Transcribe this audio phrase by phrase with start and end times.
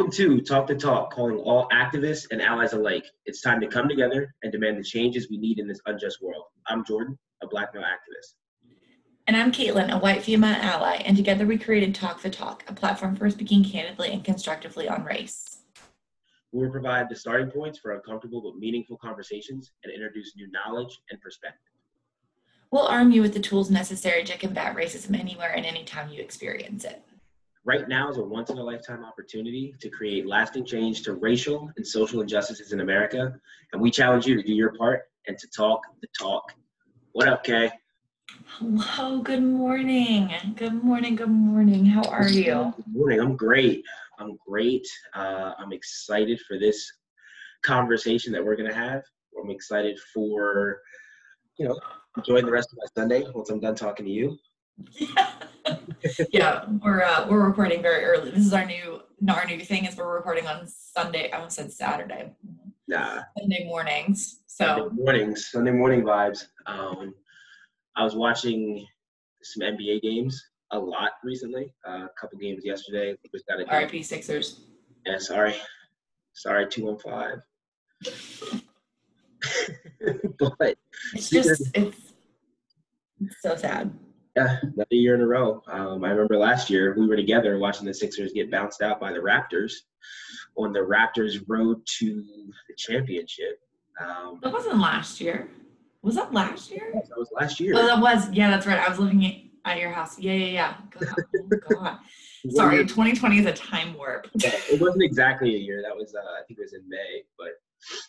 [0.00, 3.04] Welcome to Talk the Talk, calling all activists and allies alike.
[3.26, 6.44] It's time to come together and demand the changes we need in this unjust world.
[6.68, 8.32] I'm Jordan, a black male activist.
[9.26, 12.72] And I'm Kaitlin, a white female ally, and together we created Talk the Talk, a
[12.72, 15.58] platform for speaking candidly and constructively on race.
[16.50, 20.98] We will provide the starting points for uncomfortable but meaningful conversations and introduce new knowledge
[21.10, 21.60] and perspective.
[22.70, 26.86] We'll arm you with the tools necessary to combat racism anywhere and anytime you experience
[26.86, 27.04] it.
[27.64, 31.70] Right now is a once in a lifetime opportunity to create lasting change to racial
[31.76, 33.34] and social injustices in America.
[33.72, 36.54] And we challenge you to do your part and to talk the talk.
[37.12, 37.70] What up, Kay?
[38.40, 40.32] Hello, good morning.
[40.56, 41.84] Good morning, good morning.
[41.84, 42.72] How are you?
[42.76, 43.20] Good morning.
[43.20, 43.84] I'm great.
[44.18, 44.86] I'm great.
[45.14, 46.90] Uh, I'm excited for this
[47.62, 49.02] conversation that we're going to have.
[49.38, 50.80] I'm excited for,
[51.58, 51.78] you know,
[52.16, 54.38] enjoying the rest of my Sunday once I'm done talking to you.
[54.98, 55.30] Yeah.
[56.32, 58.30] yeah, we're uh, we're recording very early.
[58.30, 61.30] This is our new our new thing is we're recording on Sunday.
[61.30, 62.32] I almost said Saturday.
[62.88, 63.22] Nah.
[63.38, 64.40] Sunday mornings.
[64.46, 66.46] So Sunday mornings, Sunday morning vibes.
[66.66, 67.14] Um,
[67.96, 68.86] I was watching
[69.42, 71.72] some NBA games a lot recently.
[71.86, 73.16] Uh, a couple games yesterday.
[73.32, 74.62] Was got a RIP Sixers.
[75.06, 75.54] Yeah, sorry,
[76.32, 77.40] sorry, two one five.
[80.58, 80.76] but
[81.14, 82.12] It's just it's,
[83.20, 83.92] it's so sad.
[84.44, 85.62] Yeah, another year in a row.
[85.66, 89.12] Um, I remember last year we were together watching the Sixers get bounced out by
[89.12, 89.72] the Raptors
[90.56, 92.22] on the Raptors' road to
[92.68, 93.60] the championship.
[94.00, 95.48] Um, That wasn't last year.
[96.02, 96.90] Was that last year?
[96.94, 97.74] that was last year.
[97.76, 98.30] Oh, that was.
[98.30, 98.78] Yeah, that's right.
[98.78, 100.18] I was living at- at your house.
[100.18, 100.74] Yeah, yeah, yeah.
[100.98, 101.98] God, oh, God.
[102.50, 104.26] Sorry, 2020 is a time warp.
[104.34, 105.82] Yeah, it wasn't exactly a year.
[105.82, 107.48] That was, uh, I think it was in May, but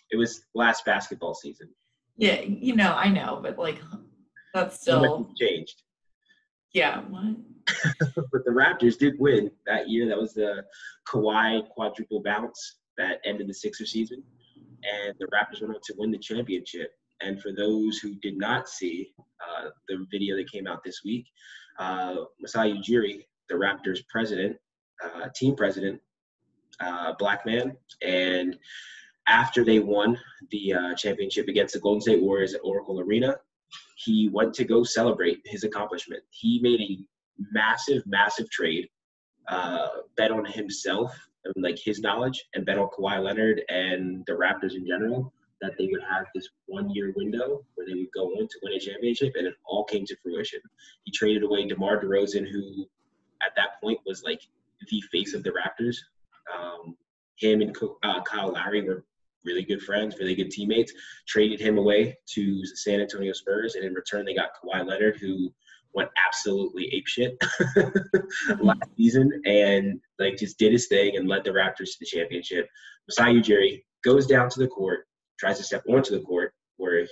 [0.09, 1.68] it was last basketball season.
[2.16, 3.82] Yeah, you know, I know, but like,
[4.53, 5.30] that's still.
[5.38, 5.84] changed.
[6.74, 7.02] Yeah.
[7.02, 7.36] What?
[8.16, 10.08] but the Raptors did win that year.
[10.08, 10.66] That was the
[11.08, 14.24] Kawhi quadruple bounce that ended the Sixer season,
[14.84, 16.92] and the Raptors went on to win the championship.
[17.22, 21.28] And for those who did not see uh, the video that came out this week,
[21.78, 24.58] uh, Masai Ujiri, the Raptors president,
[25.03, 26.02] uh, team president,
[26.80, 28.58] uh, black man, and
[29.28, 30.18] after they won
[30.50, 33.36] the uh, championship against the Golden State Warriors at Oracle Arena,
[34.03, 36.23] he went to go celebrate his accomplishment.
[36.29, 36.97] He made a
[37.51, 38.88] massive, massive trade,
[39.47, 41.13] uh, bet on himself
[41.45, 45.73] and like his knowledge, and bet on Kawhi Leonard and the Raptors in general that
[45.78, 48.79] they would have this one year window where they would go on to win a
[48.79, 50.59] championship, and it all came to fruition.
[51.03, 52.85] He traded away DeMar DeRozan, who
[53.44, 54.41] at that point was like
[54.90, 55.97] the face of the Raptors.
[56.53, 56.95] Um,
[57.38, 59.03] him and uh, Kyle Lowry were
[59.46, 60.94] really good friends, really good teammates.
[61.28, 65.18] Traded him away to the San Antonio Spurs, and in return they got Kawhi Leonard,
[65.18, 65.53] who
[65.94, 67.35] went absolutely apeshit
[68.62, 72.68] last season, and like just did his thing and led the Raptors to the championship.
[73.07, 75.07] Masai Ujiri goes down to the court,
[75.40, 77.06] tries to step onto the court where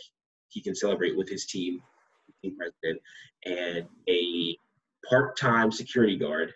[0.48, 1.82] he can celebrate with his team,
[2.42, 3.02] team president,
[3.46, 4.58] and a
[5.08, 6.54] part-time security guard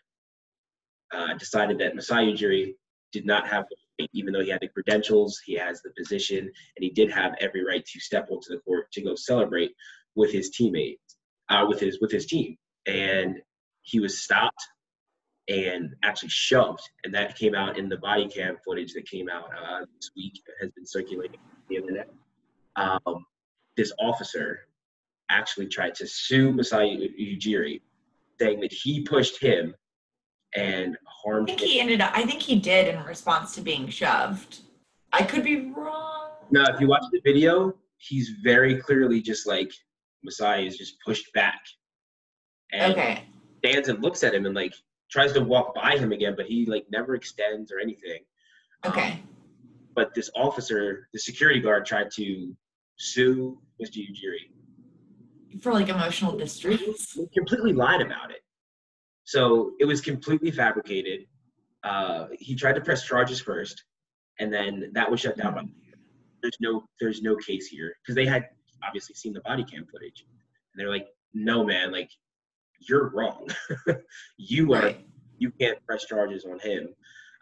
[1.14, 2.74] uh, decided that Masai Ujiri
[3.12, 3.66] did not have
[4.14, 7.64] even though he had the credentials, he has the position, and he did have every
[7.64, 9.72] right to step onto the court to go celebrate
[10.16, 11.18] with his teammates,
[11.50, 12.58] uh, with his with his team.
[12.86, 13.38] And
[13.82, 14.62] he was stopped
[15.48, 19.46] and actually shoved, and that came out in the body cam footage that came out
[19.46, 20.42] uh, this week.
[20.62, 22.10] Has been circulating on the internet.
[22.76, 23.26] Um,
[23.78, 24.62] this officer
[25.30, 27.82] actually tried to sue Masai Ujiri,
[28.40, 29.76] saying that he pushed him
[30.56, 32.12] and I think he ended up.
[32.14, 34.60] I think he did in response to being shoved.
[35.12, 36.32] I could be wrong.
[36.52, 39.72] No, if you watch the video, he's very clearly just like
[40.24, 41.62] Masai is just pushed back.
[42.72, 43.24] And Okay.
[43.64, 44.74] stands and looks at him and like
[45.10, 48.24] tries to walk by him again, but he like never extends or anything.
[48.84, 49.24] Um, Okay.
[49.96, 52.56] but this officer, the security guard, tried to
[52.98, 53.98] sue Mr.
[53.98, 54.52] Ujiri.
[55.62, 57.14] For like emotional distress.
[57.14, 58.43] He completely lied about it.
[59.26, 61.26] So it was completely fabricated.
[61.84, 63.84] Uh, he tried to press charges first,
[64.40, 65.64] and then that was shut down by
[66.42, 68.50] there's no there's no case here because they had
[68.86, 70.36] obviously seen the body cam footage and
[70.76, 72.10] they're like no man like
[72.88, 73.48] you're wrong.
[74.38, 74.94] You are
[75.38, 76.90] you can't press charges on him.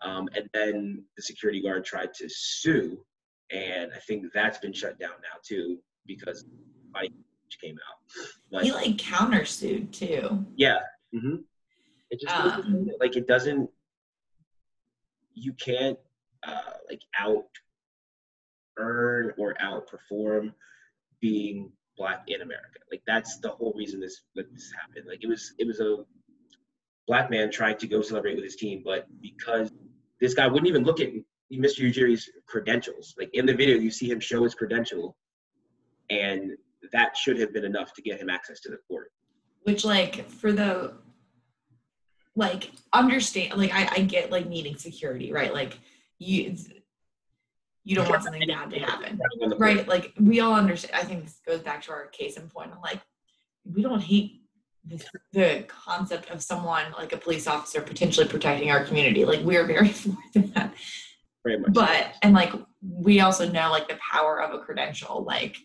[0.03, 3.03] Um, and then the security guard tried to sue
[3.51, 6.45] and i think that's been shut down now too because
[6.93, 8.25] body footage came out.
[8.51, 10.45] But He like countersued too.
[10.55, 10.79] yeah.
[11.11, 11.37] Hmm
[12.11, 13.69] it just Um, like it doesn't
[15.33, 15.97] you can't
[16.43, 17.47] uh, like out
[18.77, 20.53] earn or outperform
[21.21, 22.79] being black in America.
[22.91, 25.05] Like that's the whole reason this this happened.
[25.07, 26.03] Like it was it was a
[27.07, 29.71] black man trying to go celebrate with his team, but because
[30.19, 31.09] this guy wouldn't even look at
[31.51, 31.79] Mr.
[31.79, 33.15] Ujiri's credentials.
[33.17, 35.15] Like in the video, you see him show his credential,
[36.09, 36.51] and
[36.91, 39.11] that should have been enough to get him access to the court.
[39.63, 40.95] Which, like, for the
[42.35, 45.53] like understand, like I, I get like needing security, right?
[45.53, 45.77] Like
[46.19, 46.55] you
[47.83, 49.19] you don't want something bad to happen,
[49.57, 49.87] right?
[49.87, 50.93] Like we all understand.
[50.95, 52.71] I think this goes back to our case in point.
[52.73, 53.01] I'm like,
[53.65, 54.41] we don't hate
[54.85, 59.25] the, the concept of someone like a police officer potentially protecting our community.
[59.25, 60.73] Like we're very for that.
[61.43, 61.73] Very much.
[61.73, 65.57] But and like we also know like the power of a credential, like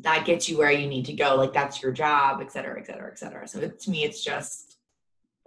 [0.00, 1.34] that gets you where you need to go.
[1.34, 3.48] Like that's your job, et cetera, et cetera, et cetera.
[3.48, 4.67] So it, to me, it's just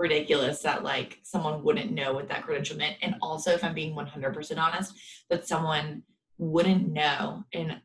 [0.01, 2.97] ridiculous that like someone wouldn't know what that credential meant.
[3.01, 4.93] And also, if I'm being 100% honest,
[5.29, 6.03] that someone
[6.37, 7.79] wouldn't know and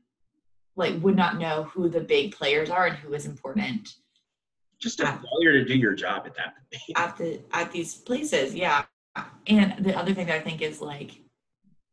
[0.76, 3.94] like would not know who the big players are and who is important.
[4.78, 6.82] Just a failure to do your job at that point.
[6.96, 8.84] At the at these places, yeah.
[9.46, 11.12] And the other thing that I think is like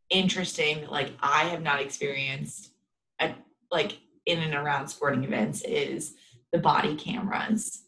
[0.10, 2.72] interesting, like I have not experienced
[3.19, 3.38] at
[3.72, 6.16] like in and around sporting events is
[6.52, 7.82] the body cameras.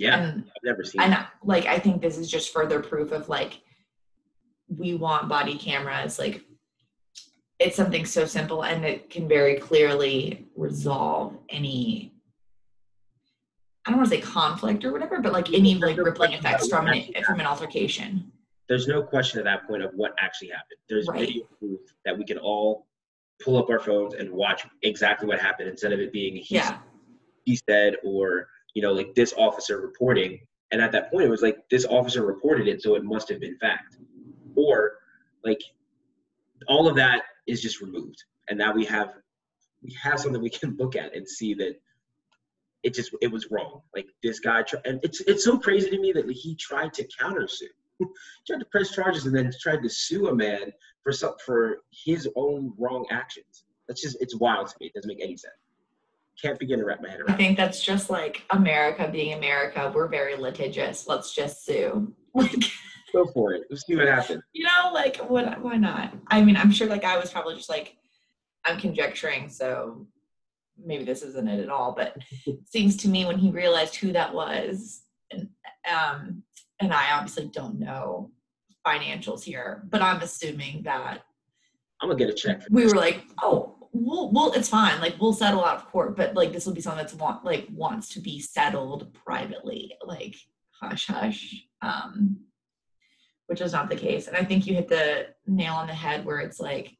[0.00, 1.02] Yeah, and, I've never seen.
[1.02, 1.30] And that.
[1.44, 3.60] like, I think this is just further proof of like
[4.68, 6.18] we want body cameras.
[6.18, 6.42] Like,
[7.58, 12.14] it's something so simple and it can very clearly resolve any.
[13.84, 16.86] I don't want to say conflict or whatever, but like any like rippling effects from
[16.86, 18.32] an from an altercation.
[18.68, 20.78] There's no question at that point of what actually happened.
[20.88, 21.20] There's right.
[21.20, 22.86] video proof that we can all
[23.44, 26.78] pull up our phones and watch exactly what happened instead of it being he, yeah.
[27.44, 30.40] he said or you know like this officer reporting
[30.70, 33.40] and at that point it was like this officer reported it so it must have
[33.40, 33.96] been fact
[34.54, 34.92] or
[35.44, 35.62] like
[36.68, 39.14] all of that is just removed and now we have
[39.82, 41.74] we have something we can look at and see that
[42.82, 46.12] it just it was wrong like this guy and it's it's so crazy to me
[46.12, 47.68] that he tried to countersue
[48.46, 50.72] tried to press charges and then tried to sue a man
[51.02, 53.64] for some for his own wrong actions.
[53.88, 54.86] That's just it's wild to me.
[54.86, 55.54] It doesn't make any sense.
[56.42, 57.34] Can't begin to wrap my head around.
[57.34, 59.92] I think that's just like America being America.
[59.94, 61.06] We're very litigious.
[61.06, 62.14] Let's just sue.
[63.12, 63.64] Go for it.
[63.68, 64.42] Let's see what happens.
[64.52, 65.60] You know, like what?
[65.60, 66.14] Why not?
[66.28, 67.96] I mean, I'm sure like I was probably just like
[68.64, 70.06] I'm conjecturing, so
[70.82, 71.92] maybe this isn't it at all.
[71.92, 72.16] But
[72.46, 75.48] it seems to me when he realized who that was, and
[75.90, 76.42] um,
[76.80, 78.30] and I obviously don't know
[78.86, 81.22] financials here, but I'm assuming that
[82.00, 82.62] I'm gonna get a check.
[82.70, 85.00] we were like, oh, well, well, it's fine.
[85.00, 87.66] Like we'll settle out of court, but like this will be something that's want like
[87.72, 90.36] wants to be settled privately, like
[90.70, 91.64] hush hush.
[91.82, 92.40] Um,
[93.50, 94.28] which is not the case.
[94.28, 96.96] And I think you hit the nail on the head where it's like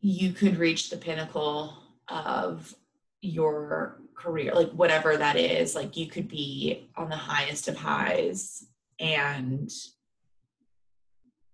[0.00, 1.76] you could reach the pinnacle
[2.06, 2.72] of
[3.20, 8.64] your career, like whatever that is, like you could be on the highest of highs
[9.00, 9.72] and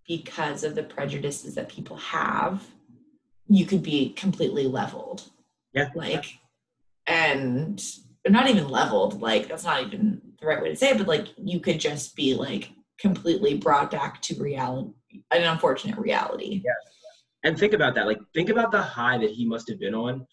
[0.06, 2.62] because of the prejudices that people have,
[3.50, 5.24] you could be completely leveled.
[5.72, 5.90] Yeah.
[5.94, 6.38] Like,
[7.06, 7.82] and
[8.26, 11.28] not even leveled, like, that's not even the right way to say it, but like,
[11.36, 14.90] you could just be like completely brought back to reality,
[15.30, 16.62] an unfortunate reality.
[16.64, 16.72] Yeah.
[17.44, 18.06] And think about that.
[18.06, 20.26] Like, think about the high that he must have been on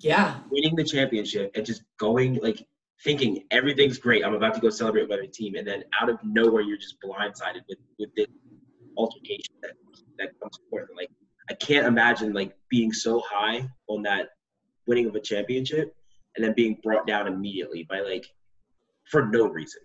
[0.00, 0.38] yeah.
[0.50, 2.64] Winning the championship and just going like
[3.02, 4.24] thinking everything's great.
[4.24, 6.96] I'm about to go celebrate with my team, and then out of nowhere you're just
[7.04, 8.26] blindsided with with this
[8.96, 9.72] altercation that
[10.18, 10.88] that comes forth.
[10.96, 11.10] Like
[11.50, 14.30] I can't imagine like being so high on that
[14.86, 15.94] winning of a championship
[16.36, 18.26] and then being brought down immediately by like
[19.10, 19.82] for no reason,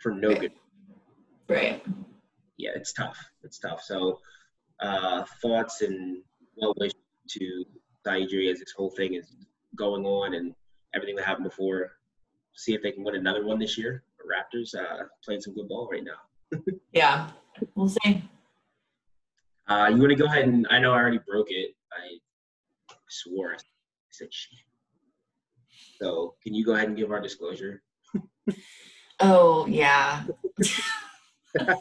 [0.00, 0.40] for no right.
[0.40, 0.52] good.
[1.48, 1.84] Right.
[2.56, 3.18] Yeah, it's tough.
[3.44, 3.82] It's tough.
[3.82, 4.20] So
[4.80, 6.22] uh, thoughts and
[6.56, 6.94] well wishes
[7.30, 7.64] to
[8.04, 9.34] Saeed as this whole thing is
[9.76, 10.54] going on and
[10.94, 11.92] everything that happened before.
[12.54, 14.02] See if they can win another one this year.
[14.18, 14.24] The
[14.58, 16.58] Raptors uh, playing some good ball right now.
[16.92, 17.30] yeah,
[17.74, 18.22] we'll see.
[19.68, 21.74] Uh, you want to go ahead and I know I already broke it.
[21.92, 22.18] I
[23.08, 23.58] swore I
[24.10, 24.58] said shit.
[26.00, 27.82] So can you go ahead and give our disclosure?
[29.20, 30.24] oh yeah.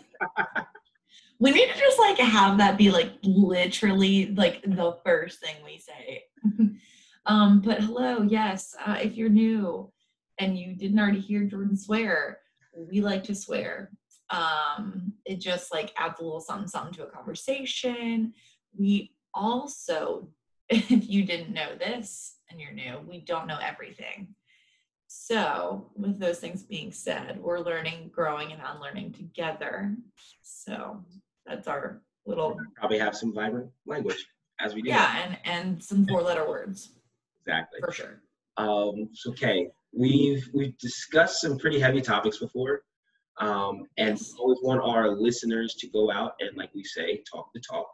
[1.39, 5.77] we need to just like have that be like literally like the first thing we
[5.79, 6.23] say
[7.25, 9.91] um but hello yes uh, if you're new
[10.39, 12.39] and you didn't already hear jordan swear
[12.89, 13.91] we like to swear
[14.31, 18.33] um it just like adds a little something something to a conversation
[18.77, 20.27] we also
[20.69, 24.27] if you didn't know this and you're new we don't know everything
[25.17, 29.95] so, with those things being said, we're learning, growing, and unlearning together.
[30.41, 31.03] So,
[31.45, 32.57] that's our little.
[32.75, 34.25] Probably have some vibrant language
[34.59, 34.89] as we do.
[34.89, 36.91] Yeah, and and some four-letter words.
[37.45, 37.79] Exactly.
[37.79, 38.21] For sure.
[38.57, 39.09] Um.
[39.13, 42.81] So, okay, we've we've discussed some pretty heavy topics before.
[43.37, 47.59] Um, and always want our listeners to go out and, like we say, talk the
[47.59, 47.87] talk.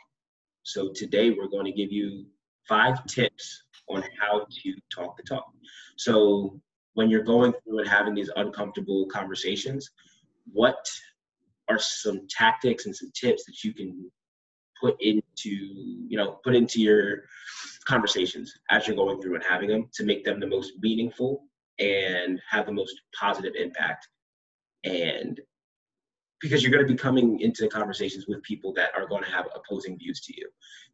[0.63, 2.25] So today we're going to give you
[2.67, 5.51] five tips on how to talk the talk.
[5.98, 6.62] So
[6.93, 9.89] when you're going through and having these uncomfortable conversations,
[10.51, 10.88] what
[11.69, 14.12] are some tactics and some tips that you can
[14.79, 17.24] put into, you know, put into your
[17.86, 21.45] conversations as you're going through and having them to make them the most meaningful
[21.79, 24.07] and have the most positive impact
[24.84, 25.40] and
[26.42, 29.46] because you're going to be coming into conversations with people that are going to have
[29.56, 30.50] opposing views to you.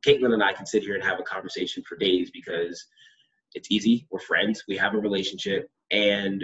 [0.05, 2.85] Kaitlin and I can sit here and have a conversation for days because
[3.53, 4.05] it's easy.
[4.11, 4.63] We're friends.
[4.67, 6.43] We have a relationship, and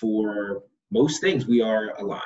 [0.00, 2.22] for most things, we are aligned.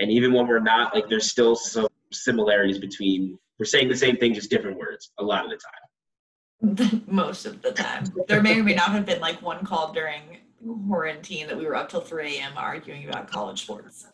[0.00, 4.16] And even when we're not, like, there's still some similarities between we're saying the same
[4.16, 7.02] thing, just different words a lot of the time.
[7.06, 10.38] most of the time, there may or may not have been like one call during
[10.86, 12.52] quarantine that we were up till 3 a.m.
[12.56, 14.06] arguing about college sports.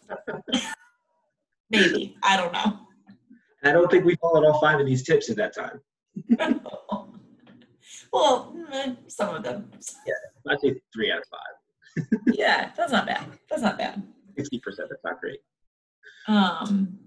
[1.71, 2.17] Maybe.
[2.23, 2.79] I don't know.
[3.65, 5.81] I don't think we followed all five of these tips at that time.
[8.13, 9.71] well, mm, some of them.
[10.07, 10.15] Yeah,
[10.49, 12.21] I'd say three out of five.
[12.33, 13.27] yeah, that's not bad.
[13.51, 14.03] That's not bad.
[14.39, 15.41] 60%, that's not great.
[16.29, 16.99] Um,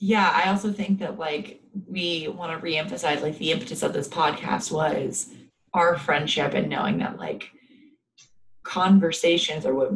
[0.00, 4.08] yeah, I also think that like we want to reemphasize like the impetus of this
[4.08, 5.34] podcast was
[5.74, 7.50] our friendship and knowing that like
[8.68, 9.90] conversations are what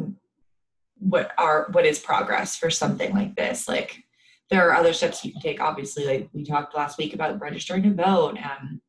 [0.97, 3.67] what are what is progress for something like this?
[3.67, 4.03] Like
[4.49, 7.83] there are other steps you can take obviously like we talked last week about registering
[7.83, 8.81] to vote and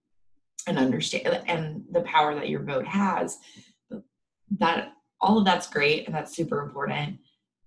[0.67, 3.39] and understand and the power that your vote has.
[4.59, 7.19] That all of that's great and that's super important.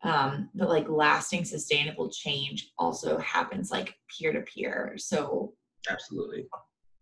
[0.04, 5.54] Um, but like lasting sustainable change also happens like peer to peer so
[5.90, 6.46] absolutely.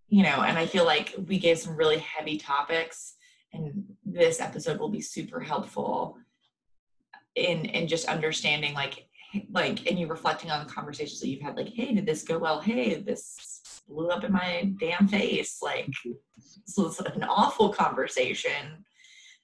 [0.07, 3.14] you know and i feel like we gave some really heavy topics
[3.55, 6.17] and this episode will be super helpful
[7.35, 9.07] in in just understanding like
[9.51, 12.37] like and you reflecting on the conversations that you've had like hey did this go
[12.37, 12.59] well?
[12.59, 15.59] Hey this blew up in my damn face.
[15.61, 15.91] Like
[16.35, 18.85] this was an awful conversation.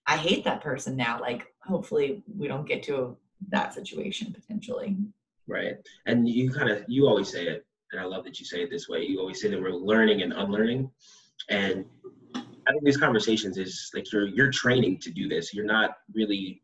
[0.08, 1.20] I hate that person now.
[1.20, 3.18] Like hopefully we don't get to
[3.50, 4.98] that situation potentially.
[5.48, 5.76] Right.
[6.06, 8.70] And you kind of you always say it and i love that you say it
[8.70, 9.04] this way.
[9.04, 10.90] You always say that we're learning and unlearning.
[11.50, 11.86] And
[12.68, 15.54] having these conversations is like you're you're training to do this.
[15.54, 16.62] You're not really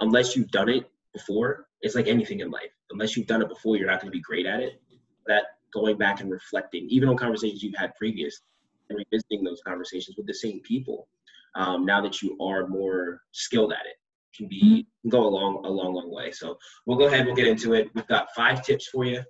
[0.00, 1.66] unless you've done it before.
[1.82, 2.70] It's like anything in life.
[2.90, 4.82] Unless you've done it before, you're not going to be great at it.
[5.26, 8.40] That going back and reflecting, even on conversations you've had previous,
[8.88, 11.08] and revisiting those conversations with the same people,
[11.54, 13.96] um, now that you are more skilled at it,
[14.36, 15.00] can be mm-hmm.
[15.02, 16.30] can go a long, a long, long way.
[16.32, 17.26] So we'll go ahead.
[17.26, 17.88] We'll get into it.
[17.94, 19.22] We've got five tips for you,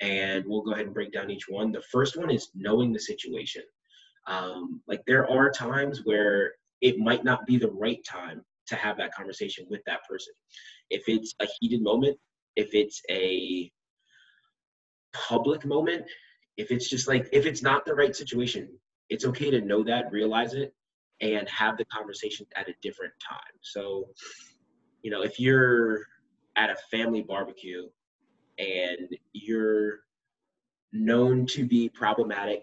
[0.00, 1.72] and we'll go ahead and break down each one.
[1.72, 3.62] The first one is knowing the situation.
[4.26, 8.96] Um, like there are times where it might not be the right time to have
[8.98, 10.32] that conversation with that person.
[10.90, 12.16] If it's a heated moment,
[12.56, 13.70] if it's a
[15.12, 16.04] public moment,
[16.56, 18.68] if it's just like, if it's not the right situation,
[19.08, 20.74] it's okay to know that, realize it,
[21.20, 23.38] and have the conversation at a different time.
[23.60, 24.08] So,
[25.02, 26.04] you know, if you're
[26.56, 27.88] at a family barbecue
[28.58, 30.00] and you're
[30.92, 32.62] known to be problematic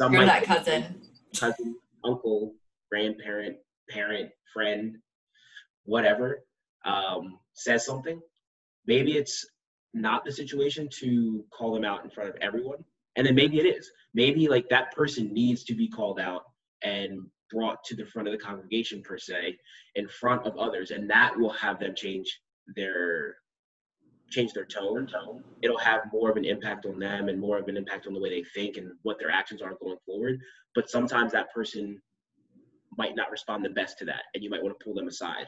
[0.00, 1.02] some You're that cousin.
[1.38, 2.54] Cousin, uncle,
[2.90, 3.56] grandparent,
[3.90, 4.96] parent, friend,
[5.84, 6.44] whatever,
[6.84, 8.20] um, says something.
[8.86, 9.44] Maybe it's
[9.94, 12.84] not the situation to call them out in front of everyone.
[13.16, 13.90] And then maybe it is.
[14.14, 16.42] Maybe like that person needs to be called out
[16.82, 19.56] and brought to the front of the congregation per se
[19.94, 22.40] in front of others and that will have them change
[22.74, 23.36] their
[24.30, 25.08] change their tone,
[25.62, 28.20] it'll have more of an impact on them and more of an impact on the
[28.20, 30.40] way they think and what their actions are going forward.
[30.74, 32.00] But sometimes that person
[32.98, 35.46] might not respond the best to that, and you might want to pull them aside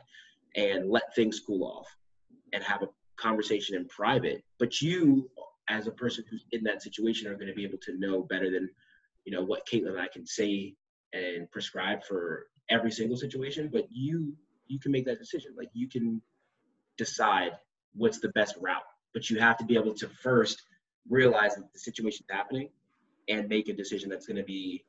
[0.56, 1.86] and let things cool off
[2.52, 4.42] and have a conversation in private.
[4.58, 5.28] But you,
[5.68, 8.50] as a person who's in that situation, are going to be able to know better
[8.50, 8.68] than
[9.24, 10.74] you know what Kaitlin and I can say
[11.12, 13.68] and prescribe for every single situation.
[13.72, 14.34] But you,
[14.66, 15.54] you can make that decision.
[15.56, 16.22] Like you can
[16.96, 17.52] decide
[17.94, 18.82] what's the best route.
[19.14, 20.62] But you have to be able to first
[21.08, 22.68] realize that the situation's happening
[23.28, 24.84] and make a decision that's going to be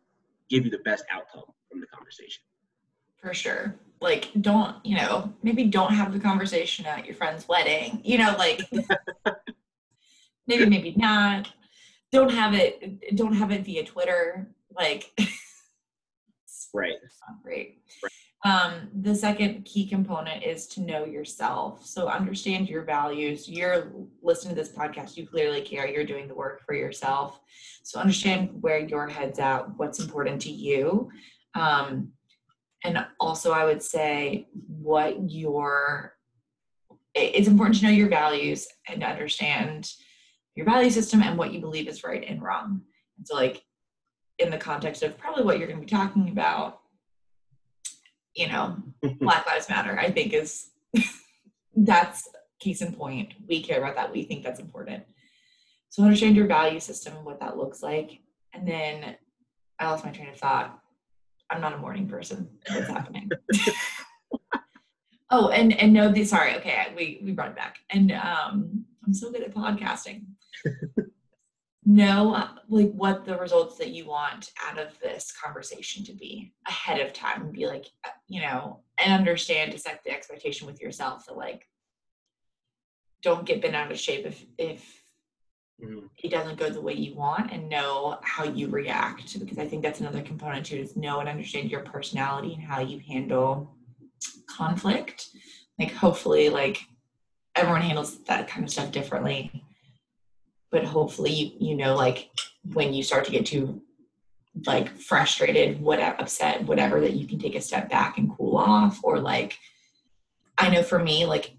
[0.49, 2.41] give you the best outcome from the conversation.
[3.21, 3.75] For sure.
[4.01, 8.01] Like, don't, you know, maybe don't have the conversation at your friend's wedding.
[8.03, 8.61] You know, like,
[10.47, 11.51] maybe, maybe not.
[12.11, 14.49] Don't have it, don't have it via Twitter.
[14.75, 15.11] Like,
[16.73, 16.95] right.
[17.43, 17.79] great.
[18.01, 18.11] Right.
[18.45, 21.85] Um, the second key component is to know yourself.
[21.85, 23.49] So understand your values.
[23.49, 23.91] You're
[24.21, 25.87] listening to this podcast, you clearly care.
[25.87, 27.41] You're doing the work for yourself.
[27.83, 31.09] So understand where your head's at, what's important to you.
[31.53, 32.13] Um,
[32.85, 36.13] and also, I would say what your
[37.15, 39.91] it's important to know your values and understand
[40.55, 42.81] your value system and what you believe is right and wrong.
[43.17, 43.63] And so, like,
[44.37, 46.78] in the context of probably what you're going to be talking about,
[48.39, 48.77] you know,
[49.19, 50.69] Black Lives Matter, I think is
[51.75, 52.27] that's
[52.59, 53.33] case in point.
[53.47, 54.11] We care about that.
[54.11, 55.03] We think that's important.
[55.89, 58.19] So understand your value system and what that looks like.
[58.53, 59.15] And then
[59.79, 60.79] I lost my train of thought.
[61.49, 62.47] I'm not a morning person.
[62.71, 63.29] What's happening?
[65.31, 66.55] oh, and and no, the, sorry.
[66.57, 67.79] Okay, we we brought it back.
[67.89, 70.25] And um, I'm so good at podcasting.
[71.89, 77.01] Know like what the results that you want out of this conversation to be ahead
[77.01, 80.79] of time and be like uh, you know and understand to set the expectation with
[80.79, 81.67] yourself that like
[83.23, 85.03] don't get bent out of shape if if
[85.83, 86.05] mm-hmm.
[86.23, 89.81] it doesn't go the way you want and know how you react because i think
[89.81, 93.75] that's another component too is know and understand your personality and how you handle
[94.47, 95.29] conflict
[95.79, 96.85] like hopefully like
[97.55, 99.65] everyone handles that kind of stuff differently
[100.71, 102.29] but hopefully you, you know like
[102.73, 103.81] when you start to get too
[104.65, 108.99] like frustrated whatever upset whatever that you can take a step back and cool off
[109.03, 109.57] or like
[110.57, 111.55] i know for me like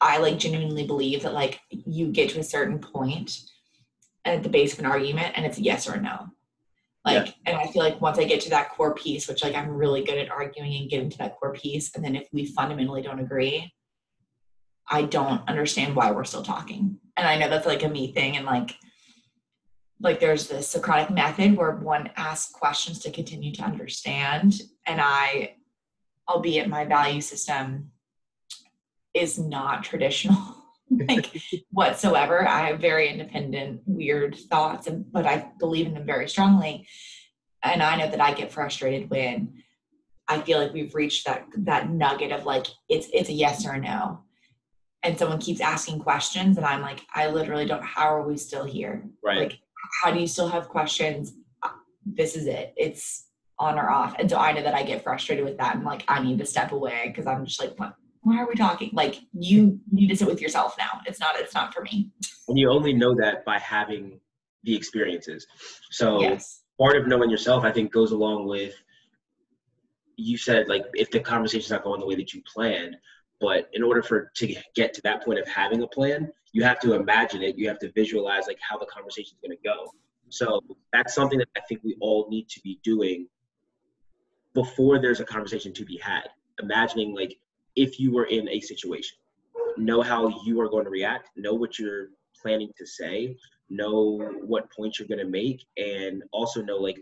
[0.00, 3.40] i like genuinely believe that like you get to a certain point
[4.24, 6.26] at the base of an argument and it's a yes or a no
[7.04, 7.32] like yeah.
[7.46, 10.04] and i feel like once i get to that core piece which like i'm really
[10.04, 13.20] good at arguing and getting to that core piece and then if we fundamentally don't
[13.20, 13.72] agree
[14.90, 18.36] i don't understand why we're still talking and I know that's like a me thing
[18.36, 18.76] and like
[20.00, 24.60] like there's the Socratic method where one asks questions to continue to understand.
[24.86, 25.54] And I,
[26.28, 27.90] albeit my value system
[29.14, 30.36] is not traditional
[31.08, 31.30] like
[31.70, 32.46] whatsoever.
[32.46, 36.86] I have very independent, weird thoughts, and but I believe in them very strongly.
[37.62, 39.62] And I know that I get frustrated when
[40.28, 43.72] I feel like we've reached that that nugget of like it's it's a yes or
[43.72, 44.24] a no
[45.04, 48.64] and someone keeps asking questions and i'm like i literally don't how are we still
[48.64, 49.04] here?
[49.22, 49.38] Right.
[49.38, 49.58] Like
[50.02, 51.34] how do you still have questions?
[51.62, 51.68] Uh,
[52.04, 52.74] this is it.
[52.76, 53.26] It's
[53.58, 54.16] on or off.
[54.18, 55.76] And so i know that i get frustrated with that.
[55.76, 58.54] And like i need to step away because i'm just like what why are we
[58.54, 58.90] talking?
[58.94, 61.02] Like you need to sit with yourself now.
[61.06, 62.10] It's not it's not for me.
[62.48, 64.18] And you only know that by having
[64.62, 65.46] the experiences.
[65.90, 66.62] So yes.
[66.80, 68.74] part of knowing yourself i think goes along with
[70.16, 72.96] you said like if the conversation's not going the way that you planned
[73.44, 76.80] but in order for to get to that point of having a plan, you have
[76.80, 77.58] to imagine it.
[77.58, 79.92] You have to visualize like how the conversation is going to go.
[80.30, 80.62] So
[80.94, 83.26] that's something that I think we all need to be doing
[84.54, 86.22] before there's a conversation to be had.
[86.62, 87.36] Imagining like
[87.76, 89.18] if you were in a situation,
[89.76, 92.08] know how you are going to react, know what you're
[92.40, 93.36] planning to say,
[93.68, 96.98] know what points you're going to make, and also know like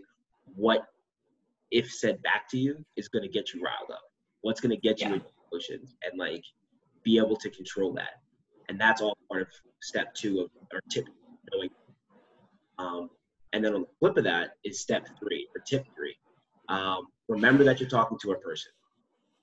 [0.55, 0.87] what
[1.71, 4.03] if said back to you is going to get you riled up.
[4.41, 5.21] What's going to get you
[5.69, 6.43] and like
[7.03, 8.21] be able to control that.
[8.69, 9.47] And that's all part of
[9.81, 11.05] step two of or tip
[11.51, 11.69] knowing.
[12.79, 13.09] Um,
[13.51, 16.15] and then on the flip of that is step three or tip three.
[16.69, 18.71] Um, remember that you're talking to a person.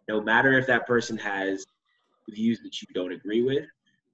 [0.09, 1.64] No matter if that person has
[2.29, 3.66] views that you don't agree with,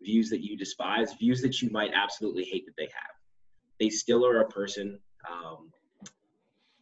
[0.02, 3.14] views that you despise, views that you might absolutely hate that they have.
[3.80, 4.98] They still are a person,
[5.30, 5.70] um,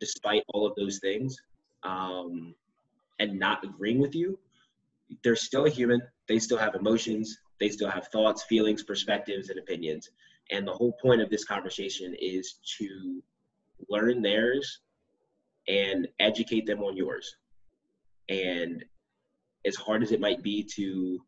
[0.01, 1.37] despite all of those things,
[1.85, 2.55] um,
[3.21, 4.39] and not agreeing with you
[5.23, 6.01] they're still a human.
[6.29, 7.39] They still have emotions.
[7.61, 10.11] They still have thoughts, feelings, perspectives, and opinions.
[10.51, 13.23] And the whole point of this conversation is to
[13.89, 14.81] learn theirs
[15.69, 17.37] and educate them on yours.
[18.29, 18.85] And
[19.65, 21.21] as hard as it might be to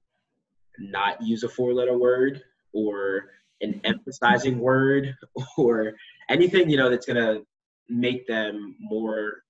[0.78, 3.30] not use a four letter word or
[3.62, 5.14] an emphasizing word
[5.56, 5.94] or
[6.28, 7.46] anything, you know, that's going to
[7.88, 9.44] make them more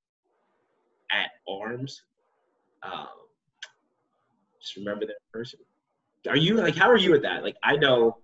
[1.11, 2.03] at arms.
[2.83, 3.09] Um,
[4.67, 5.61] just remember that person.
[6.29, 7.45] Are you like how are you at that?
[7.45, 8.19] Like I know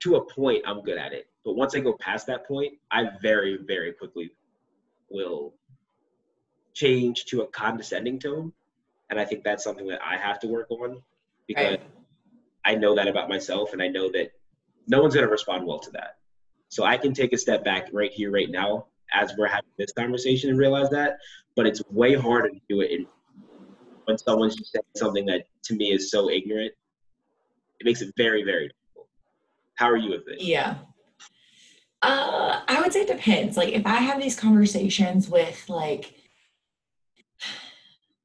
[0.00, 3.04] to a point I'm good at it, but once I go past that point, I
[3.22, 4.30] very very quickly
[5.08, 5.54] will
[6.74, 8.52] change to a condescending tone,
[9.08, 11.02] and I think that's something that I have to work on
[11.46, 11.82] because right.
[12.64, 14.32] I know that about myself, and I know that
[14.86, 16.18] no one's gonna respond well to that.
[16.68, 19.92] So I can take a step back right here, right now, as we're having this
[19.92, 21.16] conversation, and realize that.
[21.54, 23.06] But it's way harder to do it in
[24.06, 26.72] when someone's just saying something that to me is so ignorant,
[27.80, 29.08] it makes it very, very difficult.
[29.76, 30.40] How are you with it?
[30.40, 30.78] Yeah.
[32.02, 33.56] Uh, I would say it depends.
[33.56, 36.14] Like if I have these conversations with like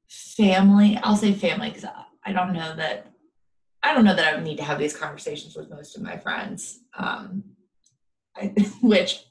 [0.08, 1.88] family, I'll say family because
[2.24, 3.08] I don't know that
[3.82, 6.16] I don't know that I would need to have these conversations with most of my
[6.16, 6.80] friends.
[6.96, 7.42] Um,
[8.36, 9.24] I, which,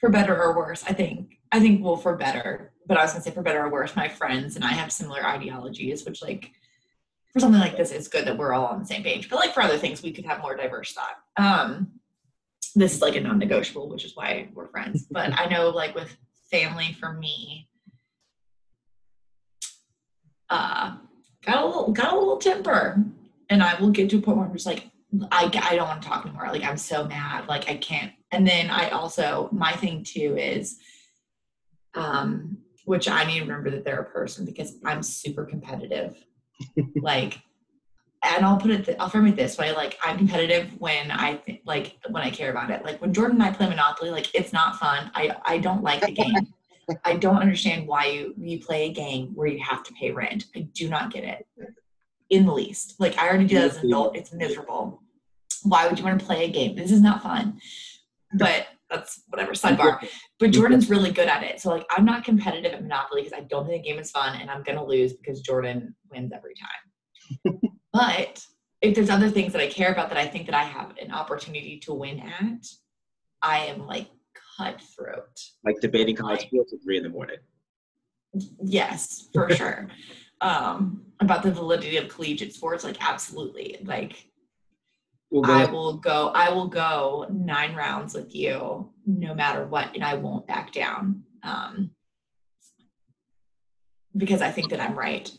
[0.00, 3.22] for better or worse, I think I think well for better but I was gonna
[3.22, 6.50] say for better or worse, my friends and I have similar ideologies, which like
[7.32, 9.30] for something like this, it's good that we're all on the same page.
[9.30, 11.16] But like for other things, we could have more diverse thought.
[11.36, 11.92] Um,
[12.74, 15.06] this is like a non-negotiable, which is why we're friends.
[15.08, 16.16] But I know like with
[16.50, 17.68] family for me,
[20.48, 20.96] uh,
[21.46, 23.04] got a little got a little temper,
[23.50, 24.90] and I will get to a point where I'm just like,
[25.30, 26.48] I I don't want to talk anymore.
[26.50, 28.10] Like I'm so mad, like I can't.
[28.32, 30.80] And then I also my thing too is,
[31.94, 32.58] um,
[32.90, 34.88] which I need to remember that they're a person because mm-hmm.
[34.88, 36.16] I'm super competitive.
[36.96, 37.40] like
[38.24, 41.36] and I'll put it, th- I'll frame it this way: like I'm competitive when I
[41.36, 42.84] th- like when I care about it.
[42.84, 45.08] Like when Jordan and I play Monopoly, like it's not fun.
[45.14, 46.34] I I don't like the game.
[47.04, 50.46] I don't understand why you you play a game where you have to pay rent.
[50.56, 51.46] I do not get it
[52.28, 52.96] in the least.
[52.98, 54.16] Like I already do that as an adult.
[54.16, 55.00] It's miserable.
[55.62, 56.74] Why would you want to play a game?
[56.74, 57.60] This is not fun.
[58.34, 60.06] But that's whatever sidebar.
[60.38, 61.60] But Jordan's really good at it.
[61.60, 64.40] So like I'm not competitive at Monopoly because I don't think the game is fun
[64.40, 67.60] and I'm gonna lose because Jordan wins every time.
[67.92, 68.42] but
[68.80, 71.12] if there's other things that I care about that I think that I have an
[71.12, 72.66] opportunity to win at,
[73.42, 74.08] I am like
[74.56, 75.38] cutthroat.
[75.64, 77.36] Like debating college sports at three in the morning.
[78.62, 79.88] Yes, for sure.
[80.42, 83.76] Um, about the validity of collegiate sports, like absolutely.
[83.84, 84.29] Like
[85.30, 90.04] we'll I will go, I will go nine rounds with you no matter what, and
[90.04, 91.22] I won't back down.
[91.42, 91.90] Um,
[94.16, 95.30] because I think that I'm right.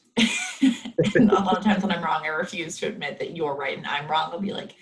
[1.16, 3.78] and a lot of times when I'm wrong, I refuse to admit that you're right
[3.78, 4.30] and I'm wrong.
[4.32, 4.76] I'll be like,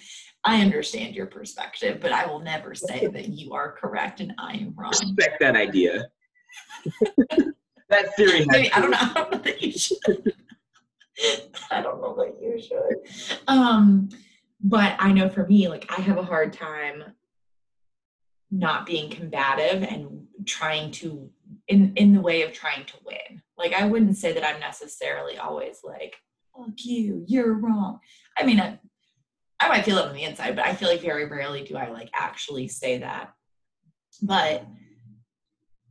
[0.44, 4.54] I understand your perspective, but I will never say that you are correct and I
[4.54, 4.92] am wrong.
[4.92, 6.08] Respect that idea.
[7.90, 8.46] that theory.
[8.48, 8.98] Maybe, I don't know.
[9.00, 10.34] I don't know that you should.
[11.72, 13.40] I don't know that you should.
[13.48, 14.10] Um,
[14.62, 17.04] but I know for me, like I have a hard time
[18.52, 21.30] not being combative and trying to
[21.68, 23.42] in in the way of trying to win.
[23.58, 26.18] Like I wouldn't say that I'm necessarily always like,
[26.56, 28.00] fuck you, you're wrong.
[28.38, 28.80] I mean, I,
[29.60, 31.90] I might feel it on the inside, but I feel like very rarely do I
[31.90, 33.34] like actually say that.
[34.22, 34.66] But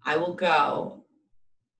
[0.05, 1.05] I will go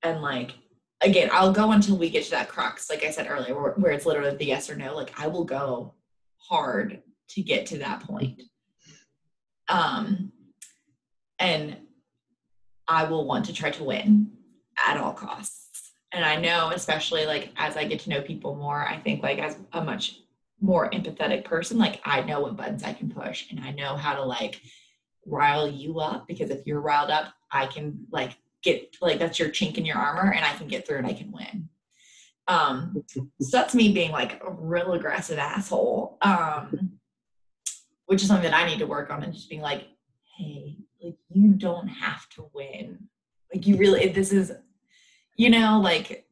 [0.01, 0.53] and like
[1.01, 3.91] again, I'll go until we get to that crux, like I said earlier, where, where
[3.91, 4.95] it's literally the yes or no.
[4.95, 5.93] Like I will go
[6.39, 8.41] hard to get to that point.
[9.67, 10.31] Um,
[11.37, 11.77] and
[12.87, 14.31] I will want to try to win
[14.77, 15.91] at all costs.
[16.11, 19.37] And I know, especially like as I get to know people more, I think like
[19.37, 20.21] as a much
[20.59, 24.15] more empathetic person, like I know what buttons I can push and I know how
[24.15, 24.59] to like
[25.25, 29.49] rile you up because if you're riled up, I can like get like that's your
[29.49, 31.69] chink in your armor and I can get through and I can win.
[32.49, 36.17] Um, so that's me being like a real aggressive asshole.
[36.21, 36.99] Um,
[38.07, 39.87] which is something that I need to work on and just being like,
[40.35, 43.07] hey, like you don't have to win.
[43.53, 44.51] Like you really this is
[45.39, 46.25] you know, like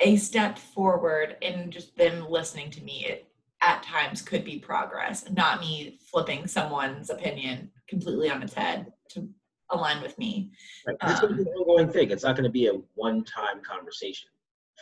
[0.00, 3.28] a step forward in just them listening to me it,
[3.60, 9.28] at times could be progress, not me flipping someone's opinion completely on its head to
[9.70, 10.50] align with me.
[10.84, 10.96] Right.
[11.04, 12.10] It's um, an ongoing thing.
[12.10, 14.30] It's not going to be a one-time conversation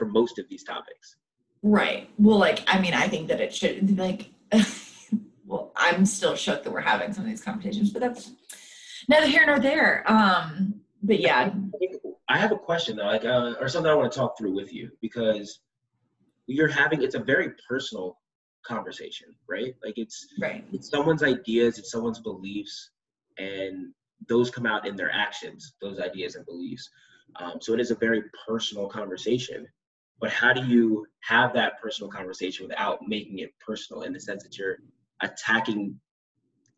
[0.01, 1.17] for most of these topics.
[1.63, 2.09] Right.
[2.17, 4.31] Well, like, I mean, I think that it should, be like,
[5.47, 8.33] well, I'm still shook that we're having some of these conversations, but that's
[9.09, 10.11] neither here nor there.
[10.11, 11.53] Um, but yeah.
[12.31, 14.73] I have a question though, like, uh, or something I want to talk through with
[14.73, 15.61] you because
[16.47, 18.17] you're having, it's a very personal
[18.65, 19.75] conversation, right?
[19.85, 20.65] Like it's, right.
[20.73, 22.91] it's someone's ideas, it's someone's beliefs,
[23.37, 23.93] and
[24.29, 26.89] those come out in their actions, those ideas and beliefs.
[27.39, 29.67] Um, so it is a very personal conversation.
[30.21, 34.43] But how do you have that personal conversation without making it personal in the sense
[34.43, 34.77] that you're
[35.23, 35.99] attacking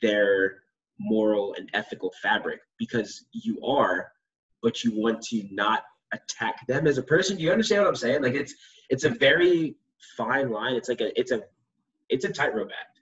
[0.01, 0.63] their
[0.99, 2.61] moral and ethical fabric?
[2.79, 4.13] Because you are,
[4.63, 7.37] but you want to not attack them as a person.
[7.37, 8.23] Do you understand what I'm saying?
[8.23, 8.55] Like it's
[8.91, 9.75] it's a very
[10.17, 10.75] fine line.
[10.75, 11.43] It's like a it's a
[12.09, 13.01] it's a tightrope act.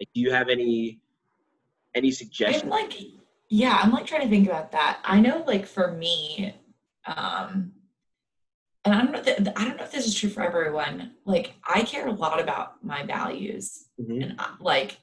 [0.00, 1.00] Like, do you have any
[1.94, 2.64] any suggestions?
[2.64, 2.94] I'm like
[3.50, 5.00] yeah, I'm like trying to think about that.
[5.04, 6.54] I know like for me,
[7.04, 7.72] um,
[8.84, 11.12] and I don't know that I don't know if this is true for everyone.
[11.24, 14.22] Like I care a lot about my values, mm-hmm.
[14.22, 14.98] and uh, like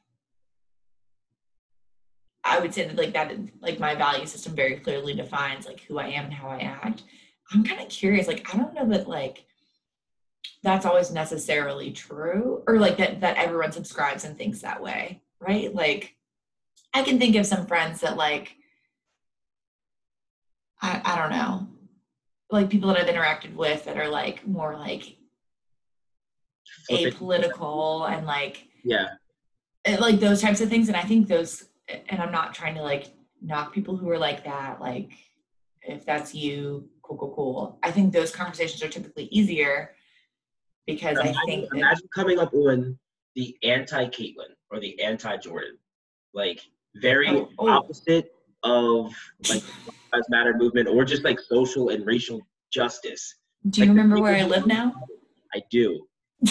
[2.43, 5.99] I would say that like that like my value system very clearly defines like who
[5.99, 7.03] I am and how I act.
[7.53, 8.27] I'm kind of curious.
[8.27, 9.45] Like I don't know that like
[10.63, 15.73] that's always necessarily true, or like that that everyone subscribes and thinks that way, right?
[15.73, 16.15] Like
[16.95, 18.55] I can think of some friends that like
[20.81, 21.67] I, I don't know
[22.49, 25.17] like people that I've interacted with that are like more like
[26.89, 29.07] apolitical and like yeah.
[29.85, 30.87] eh, like those types of things.
[30.87, 31.65] And I think those
[32.09, 33.07] and I'm not trying to like
[33.41, 35.11] knock people who are like that like
[35.83, 37.79] if that's you cool cool cool.
[37.83, 39.95] I think those conversations are typically easier
[40.85, 42.97] because I think that, imagine coming up on
[43.35, 45.77] the anti Kaitlin or the anti Jordan,
[46.33, 46.61] like
[46.95, 47.69] very Oh, oh.
[47.69, 48.31] opposite
[48.63, 49.13] of
[49.49, 49.63] like
[50.13, 52.41] Lives Matter movement or just like social and racial
[52.71, 53.35] justice.
[53.69, 54.93] do you like remember where I live now?
[55.53, 56.07] I do.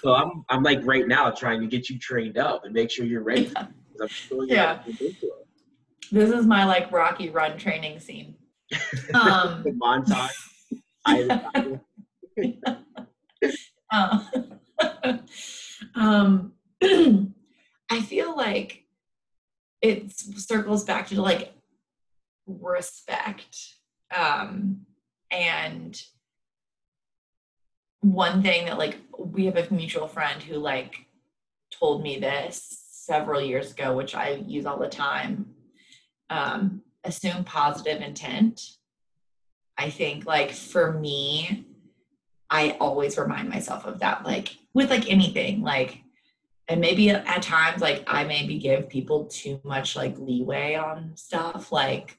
[0.00, 3.04] So I'm I'm like right now trying to get you trained up and make sure
[3.04, 3.46] you're ready.
[3.46, 3.52] Yeah.
[3.64, 4.82] 'cause I'm sure Yeah.
[6.12, 8.36] This is my like Rocky Run training scene.
[9.12, 10.30] Um, The montage.
[11.04, 11.80] I,
[13.90, 14.20] Uh,
[15.96, 18.84] um, I feel like
[19.82, 21.54] it circles back to like
[22.48, 23.56] respect.
[24.16, 24.86] Um,
[25.30, 26.00] and
[28.00, 31.06] one thing that like we have a mutual friend who like
[31.70, 35.54] told me this several years ago, which I use all the time.
[36.30, 38.62] Um, assume positive intent.
[39.76, 41.64] I think like for me,
[42.50, 45.98] I always remind myself of that, like with like anything, like,
[46.66, 51.72] and maybe at, times, like I maybe give people too much like leeway on stuff,
[51.72, 52.17] like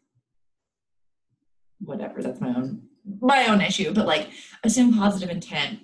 [1.79, 2.21] whatever.
[2.21, 2.83] That's my own
[3.21, 4.29] my own issue, but like
[4.63, 5.79] assume positive intent.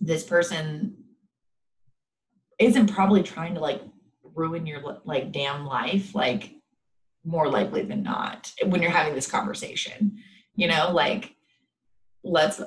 [0.00, 0.96] This person
[2.58, 3.82] isn't probably trying to like
[4.34, 6.54] ruin your like damn life, like
[7.24, 10.18] more likely than not when you're having this conversation.
[10.54, 11.34] You know, like
[12.22, 12.60] let's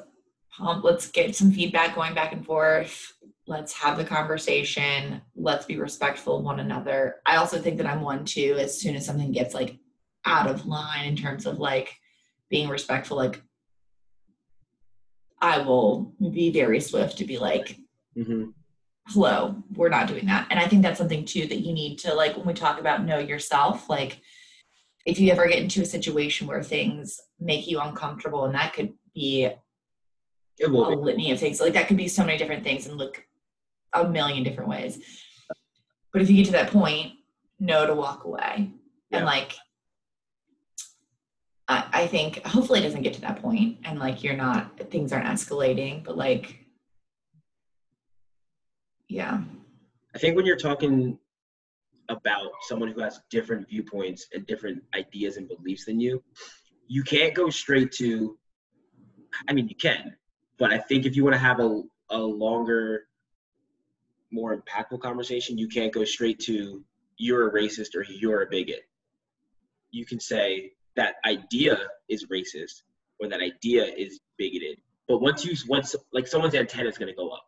[0.60, 3.13] let's get some feedback going back and forth
[3.48, 8.02] let's have the conversation let's be respectful of one another i also think that i'm
[8.02, 9.78] one too as soon as something gets like
[10.26, 11.98] out of line in terms of like
[12.54, 13.42] being respectful like
[15.42, 17.78] i will be very swift to be like
[18.16, 18.54] Mhm.
[19.08, 22.13] hello we're not doing that and i think that's something too that you need to
[22.13, 24.22] like when we talk about know yourself like
[25.06, 28.94] if you ever get into a situation where things make you uncomfortable and that could
[29.16, 29.46] be
[30.63, 30.96] a be.
[30.96, 31.60] litany of things.
[31.60, 33.26] Like that could be so many different things and look
[33.92, 35.00] a million different ways.
[36.13, 37.13] But if you get to that point,
[37.60, 38.70] know to walk away.
[39.10, 39.18] Yeah.
[39.18, 39.52] And like
[41.67, 45.13] I, I think hopefully it doesn't get to that point and like you're not things
[45.13, 46.63] aren't escalating, but like
[49.08, 49.41] yeah.
[50.15, 51.17] I think when you're talking
[52.10, 56.21] about someone who has different viewpoints and different ideas and beliefs than you,
[56.88, 58.38] you can't go straight to,
[59.47, 60.15] I mean, you can,
[60.58, 63.04] but I think if you want to have a, a longer,
[64.32, 66.84] more impactful conversation, you can't go straight to,
[67.17, 68.82] you're a racist or you're a bigot.
[69.91, 71.77] You can say that idea
[72.10, 72.84] is racist
[73.19, 74.77] or that idea is bigoted.
[75.08, 77.45] But once you, once, like someone's antenna is going to go up.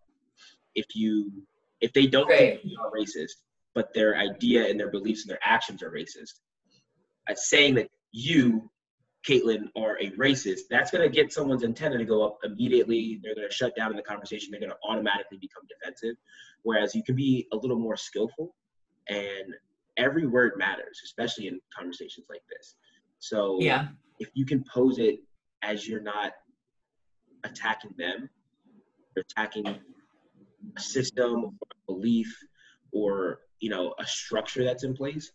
[0.73, 1.31] If you,
[1.81, 3.35] if they don't think you are racist,
[3.75, 6.39] but their idea and their beliefs and their actions are racist.
[7.29, 8.69] Uh, saying that you,
[9.27, 13.19] Kaitlin, are a racist, that's going to get someone's antenna to go up immediately.
[13.21, 14.49] They're going to shut down in the conversation.
[14.51, 16.15] They're going to automatically become defensive.
[16.63, 18.55] Whereas you can be a little more skillful,
[19.09, 19.53] and
[19.97, 22.75] every word matters, especially in conversations like this.
[23.29, 23.87] So Yeah.
[24.19, 25.19] if you can pose it
[25.63, 26.33] as you're not
[27.43, 28.29] attacking them,
[29.15, 29.65] you're attacking
[30.77, 32.31] a system, or a belief,
[32.91, 35.31] or you know a structure that's in place,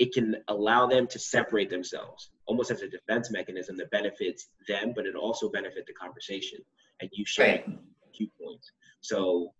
[0.00, 4.92] it can allow them to separate themselves, almost as a defense mechanism that benefits them,
[4.96, 6.58] but it also benefit the conversation
[7.00, 7.78] and you sharing Right.
[8.18, 8.72] viewpoints.
[9.00, 9.54] So,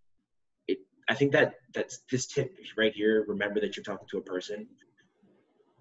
[0.67, 3.23] it I think that that's this tip right here.
[3.25, 4.67] Remember that you're talking to a person.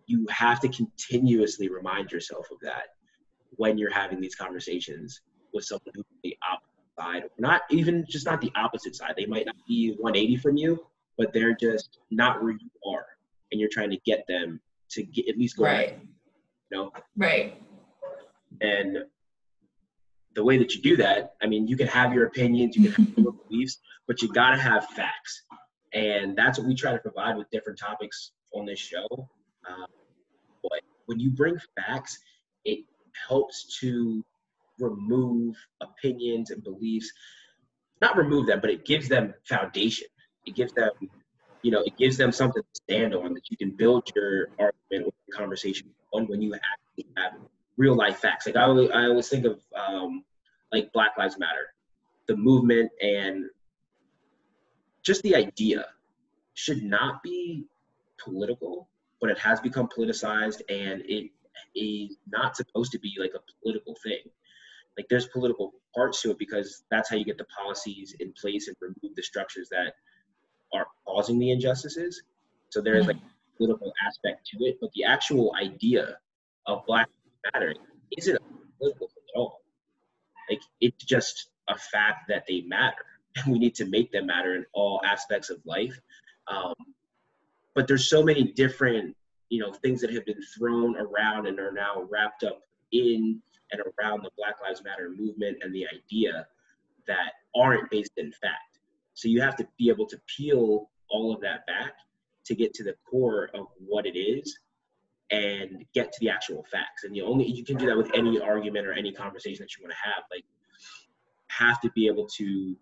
[0.07, 2.89] You have to continuously remind yourself of that
[3.57, 5.21] when you're having these conversations
[5.53, 9.15] with someone who's on the opposite side, not even just not the opposite side.
[9.17, 10.85] They might not be 180 from you,
[11.17, 13.07] but they're just not where you are,
[13.53, 15.89] and you're trying to get them to get at least go Right.
[15.89, 16.01] ahead,
[16.71, 16.93] you know.
[17.17, 17.61] Right.
[18.61, 18.99] And
[20.35, 23.07] the way that you do that, I mean, you can have your opinions, you can
[23.07, 25.45] have your beliefs, but you gotta have facts,
[25.93, 29.07] and that's what we try to provide with different topics on this show.
[29.69, 29.87] Um,
[30.63, 32.19] but when you bring facts,
[32.65, 32.81] it
[33.29, 34.25] helps to
[34.79, 37.11] remove opinions and beliefs.
[38.01, 40.09] Not remove them, but it gives them foundation.
[40.47, 40.91] It gives them,
[41.63, 45.07] you know, it gives them something to stand on that you can build your argument
[45.07, 47.33] or your conversation on when you actually have
[47.77, 48.47] real life facts.
[48.47, 50.25] Like I always, I always think of um,
[50.73, 51.73] like Black Lives Matter,
[52.27, 53.45] the movement, and
[55.03, 55.87] just the idea
[56.55, 57.65] should not be
[58.23, 58.89] political,
[59.25, 61.31] but it has become politicized, and it
[61.75, 64.19] is not supposed to be like a political thing.
[64.99, 68.69] Like there's political parts to it because that's how you get the policies in place
[68.69, 69.95] and remove the structures that
[70.75, 72.23] are causing the injustices.
[72.69, 76.19] So there is like a political aspect to it, but the actual idea
[76.67, 77.75] of Black Lives Matter
[78.19, 78.39] isn't
[78.79, 79.63] political at all.
[80.51, 83.07] Like it just a fact that they matter.
[83.37, 85.99] And we need to make them matter in all aspects of life.
[86.47, 86.75] Um,
[87.75, 89.17] but there's so many different,
[89.49, 92.61] you know, things that have been thrown around and are now wrapped up
[92.93, 93.41] in
[93.73, 96.47] and around the Black Lives Matter movement and the idea
[97.07, 98.79] that aren't based in fact.
[99.15, 101.95] So you have to be able to peel all of that back
[102.47, 104.59] to get to the core of what it is
[105.31, 107.05] and get to the actual facts.
[107.05, 109.83] And you only you can do that with any argument or any conversation that you
[109.83, 110.25] want to have.
[110.31, 110.45] Like
[111.49, 112.77] have to be able to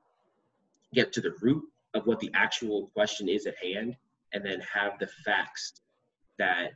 [0.94, 3.96] get to the root of what the actual question is at hand
[4.32, 5.80] and then have the facts
[6.38, 6.70] that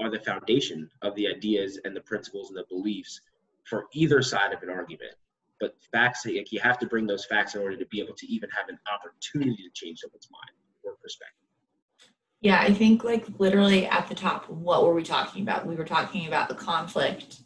[0.00, 3.20] are the foundation of the ideas and the principles and the beliefs
[3.64, 5.14] for either side of an argument.
[5.60, 8.26] But facts, like you have to bring those facts in order to be able to
[8.26, 11.36] even have an opportunity to change someone's mind or perspective.
[12.40, 15.66] Yeah, I think like literally at the top, what were we talking about?
[15.66, 17.42] We were talking about the conflict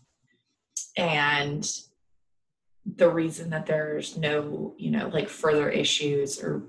[0.96, 1.68] and
[2.86, 6.62] the reason that there's no, you know, like further issues or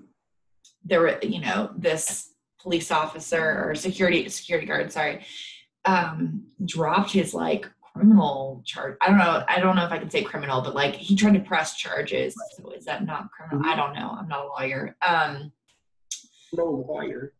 [0.86, 2.30] there were, you know, this
[2.62, 5.26] police officer or security security guard, sorry,
[5.86, 8.98] um, dropped his like criminal charge.
[9.02, 9.43] I don't know.
[9.48, 12.36] I don't know if I can say criminal, but like he tried to press charges.
[12.58, 13.69] So is that not criminal?
[13.69, 14.15] I don't know.
[14.17, 14.95] I'm not a lawyer.
[15.08, 15.52] Um,
[16.54, 17.34] no lawyer.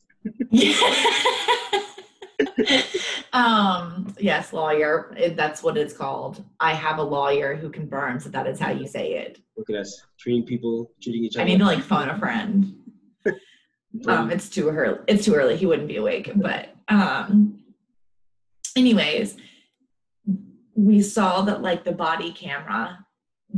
[3.34, 5.16] um, yes, lawyer.
[5.36, 6.44] That's what it's called.
[6.60, 9.40] I have a lawyer who confirms that that is how you say it.
[9.58, 11.44] Look at us treating people, treating each other.
[11.44, 12.76] I need to like phone a friend.
[14.08, 15.00] Um, it's too early.
[15.08, 15.56] It's too early.
[15.56, 16.32] He wouldn't be awake.
[16.36, 17.64] But um,
[18.76, 19.38] anyways,
[20.76, 23.06] we saw that like the body camera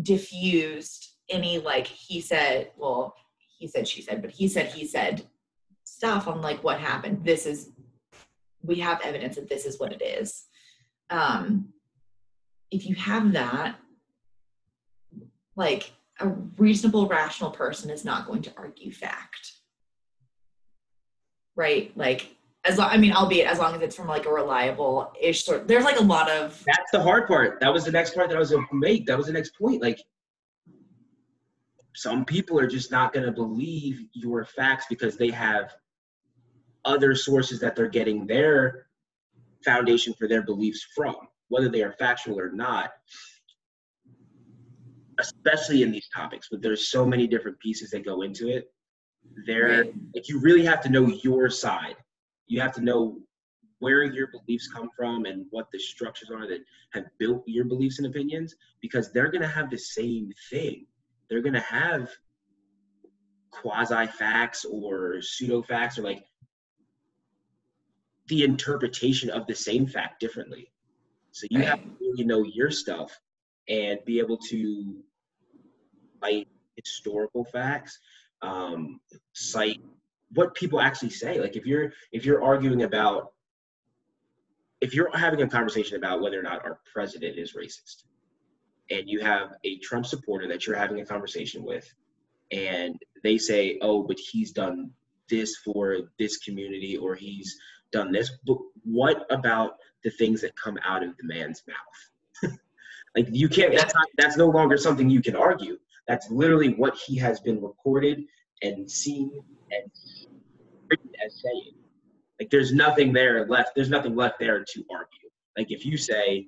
[0.02, 2.72] diffused any like he said.
[2.78, 3.16] Well,
[3.58, 5.26] he said she said, but he said he said
[5.84, 7.26] stuff on like what happened.
[7.26, 7.72] This is
[8.62, 10.46] we have evidence that this is what it is.
[11.10, 11.70] Um,
[12.70, 13.78] if you have that,
[15.56, 19.54] like a reasonable, rational person is not going to argue fact,
[21.58, 21.92] right?
[21.98, 25.44] Like as long, I mean, albeit as long as it's from like a reliable ish
[25.44, 25.68] sort.
[25.68, 26.64] There's like a lot of.
[26.66, 27.60] That's the hard part.
[27.60, 29.06] That was the next part that I was going to make.
[29.08, 29.82] That was the next point.
[29.82, 30.00] Like
[31.96, 35.74] some people are just not going to believe your facts because they have
[36.86, 38.86] other sources that they're getting their
[39.66, 41.16] foundation for their beliefs from,
[41.50, 42.92] whether they are factual or not,
[45.20, 46.48] especially in these topics.
[46.52, 48.72] But there's so many different pieces that go into it.
[49.46, 49.94] There, right.
[50.16, 51.96] like you really have to know your side.
[52.48, 53.20] You have to know
[53.80, 56.62] where your beliefs come from and what the structures are that
[56.94, 60.86] have built your beliefs and opinions because they're going to have the same thing.
[61.30, 62.10] They're going to have
[63.52, 66.24] quasi facts or pseudo facts or like
[68.28, 70.72] the interpretation of the same fact differently.
[71.32, 71.70] So you right.
[71.70, 73.18] have to really know your stuff
[73.70, 74.96] and be able to
[76.22, 78.00] cite historical facts,
[78.42, 79.00] um,
[79.34, 79.82] cite
[80.34, 81.40] what people actually say.
[81.40, 83.32] Like if you're if you're arguing about
[84.82, 88.04] if you're having a conversation about whether or not our president is racist,
[88.92, 91.92] and you have a Trump supporter that you're having a conversation with,
[92.52, 94.92] and they say, "Oh, but he's done
[95.30, 97.58] this for this community, or he's
[97.92, 102.54] done this, but what about the things that come out of the man's mouth?
[103.16, 103.76] like you can't.
[103.76, 104.08] That's not.
[104.18, 105.78] That's no longer something you can argue.
[106.08, 108.24] That's literally what he has been recorded
[108.62, 109.32] and seen
[109.72, 109.92] and
[110.90, 111.74] written as saying.
[112.40, 113.72] Like there's nothing there left.
[113.76, 115.30] There's nothing left there to argue.
[115.58, 116.48] Like if you say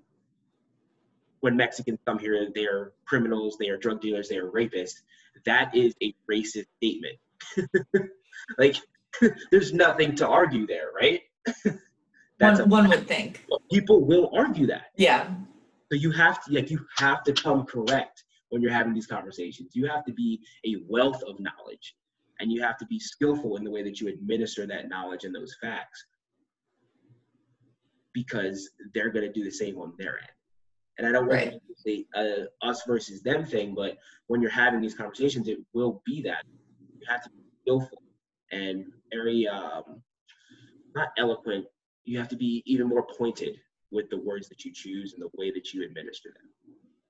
[1.42, 5.02] when Mexicans come here, they are criminals, they are drug dealers, they are rapists.
[5.46, 7.18] That is a racist statement.
[8.58, 8.76] like,
[9.52, 11.22] there's nothing to argue there, right?
[12.40, 14.92] That's one, a, one would think people will argue that.
[14.96, 15.30] Yeah.
[15.92, 19.72] So you have to like you have to come correct when you're having these conversations.
[19.74, 21.96] You have to be a wealth of knowledge,
[22.40, 25.34] and you have to be skillful in the way that you administer that knowledge and
[25.34, 26.06] those facts,
[28.14, 30.28] because they're going to do the same on their end.
[30.98, 31.52] And I don't want right.
[31.52, 33.98] to say uh, us versus them thing, but
[34.28, 36.44] when you're having these conversations, it will be that
[36.98, 38.02] you have to be skillful
[38.52, 40.02] and very um,
[40.96, 41.66] not eloquent.
[42.04, 43.58] You have to be even more pointed
[43.92, 46.50] with the words that you choose and the way that you administer them.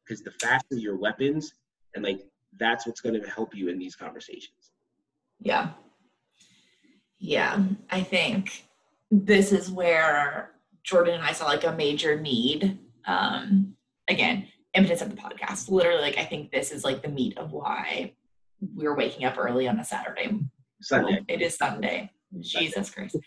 [0.10, 1.54] Because the faster your weapons,
[1.94, 2.22] and like
[2.58, 4.72] that's what's going to help you in these conversations.
[5.40, 5.72] Yeah.
[7.20, 7.64] Yeah.
[7.92, 8.66] I think
[9.12, 10.52] this is where
[10.84, 12.80] Jordan and I saw like a major need.
[13.06, 13.76] Um,
[14.08, 15.70] again, impetus of the podcast.
[15.70, 18.14] Literally, like I think this is like the meat of why
[18.76, 20.40] we're waking up early on a Saturday.
[20.82, 21.24] Sunday.
[21.28, 22.12] It is Sunday.
[22.40, 23.18] Jesus Christ.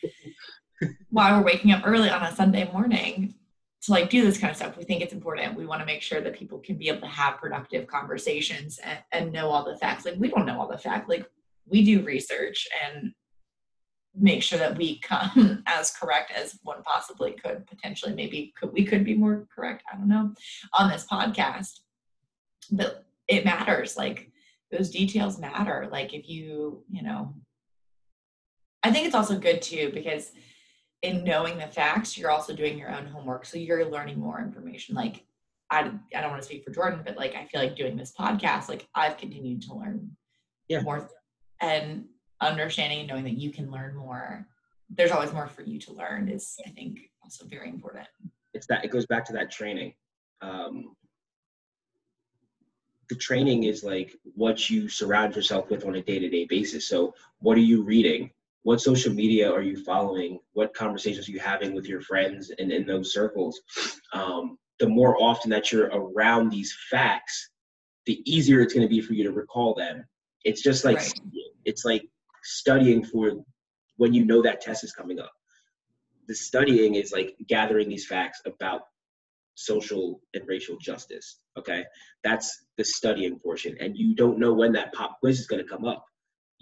[1.10, 3.34] why we're waking up early on a Sunday morning
[3.82, 4.76] to like do this kind of stuff.
[4.76, 5.56] We think it's important.
[5.56, 8.98] We want to make sure that people can be able to have productive conversations and,
[9.10, 10.04] and know all the facts.
[10.04, 11.08] Like we don't know all the facts.
[11.08, 11.28] Like
[11.66, 13.12] we do research and
[14.14, 18.84] make sure that we come as correct as one possibly could potentially maybe could we
[18.84, 20.30] could be more correct i don't know
[20.74, 21.80] on this podcast
[22.70, 24.30] but it matters like
[24.70, 27.34] those details matter like if you you know
[28.82, 30.32] i think it's also good too because
[31.02, 33.44] in knowing the facts you're also doing your own homework.
[33.44, 34.94] So you're learning more information.
[34.94, 35.24] Like
[35.70, 38.12] i, I don't want to speak for jordan but like i feel like doing this
[38.12, 40.10] podcast like i've continued to learn
[40.68, 40.82] yeah.
[40.82, 41.08] more
[41.62, 42.04] and
[42.40, 44.46] understanding and knowing that you can learn more.
[44.90, 48.08] There's always more for you to learn is i think also very important.
[48.52, 49.94] It's that it goes back to that training.
[50.42, 50.94] Um,
[53.08, 56.88] the training is like what you surround yourself with on a day-to-day basis.
[56.88, 58.30] So what are you reading
[58.64, 62.70] what social media are you following what conversations are you having with your friends and
[62.70, 63.60] in those circles
[64.12, 67.50] um, the more often that you're around these facts
[68.06, 70.04] the easier it's going to be for you to recall them
[70.44, 71.20] it's just like right.
[71.64, 72.02] it's like
[72.42, 73.32] studying for
[73.96, 75.32] when you know that test is coming up.
[76.28, 78.82] The studying is like gathering these facts about
[79.54, 81.38] social and racial justice.
[81.58, 81.84] Okay.
[82.24, 83.76] That's the studying portion.
[83.80, 86.04] And you don't know when that pop quiz is going to come up.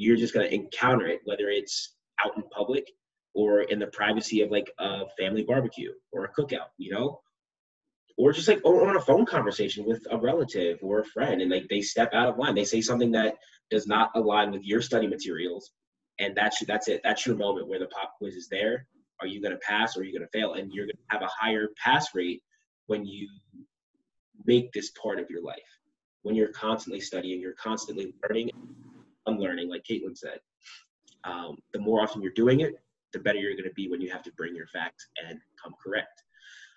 [0.02, 1.94] You're just going to encounter it, whether it's
[2.24, 2.86] out in public
[3.34, 7.20] or in the privacy of like a family barbecue or a cookout, you know?
[8.16, 11.68] Or just like on a phone conversation with a relative or a friend, and like
[11.68, 12.54] they step out of line.
[12.54, 13.34] They say something that
[13.70, 15.70] does not align with your study materials,
[16.18, 17.02] and that's that's it.
[17.04, 18.86] That's your moment where the pop quiz is there.
[19.20, 20.54] Are you going to pass or are you going to fail?
[20.54, 22.42] And you're going to have a higher pass rate
[22.86, 23.28] when you
[24.46, 25.70] make this part of your life.
[26.22, 28.50] When you're constantly studying, you're constantly learning,
[29.26, 30.40] unlearning, like Kaitlin said.
[31.24, 32.74] Um, the more often you're doing it,
[33.12, 35.74] the better you're going to be when you have to bring your facts and come
[35.82, 36.22] correct.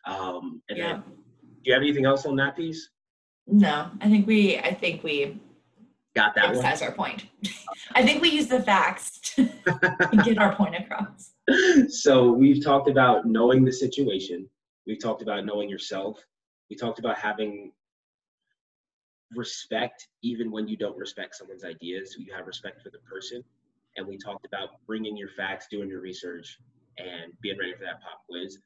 [0.05, 0.87] Um, and yeah.
[0.93, 2.89] then, do you have anything else on that piece?
[3.47, 5.39] No, I think we, I think we
[6.15, 7.25] Got that That's our point.
[7.95, 9.49] I think we use the facts to
[10.23, 11.31] get our point across.
[11.89, 14.47] So we've talked about knowing the situation.
[14.85, 16.23] We've talked about knowing yourself.
[16.69, 17.71] We talked about having
[19.35, 22.15] respect even when you don't respect someone's ideas.
[22.17, 23.43] You have respect for the person.
[23.95, 26.59] And we talked about bringing your facts, doing your research,
[26.97, 28.57] and being ready for that pop quiz.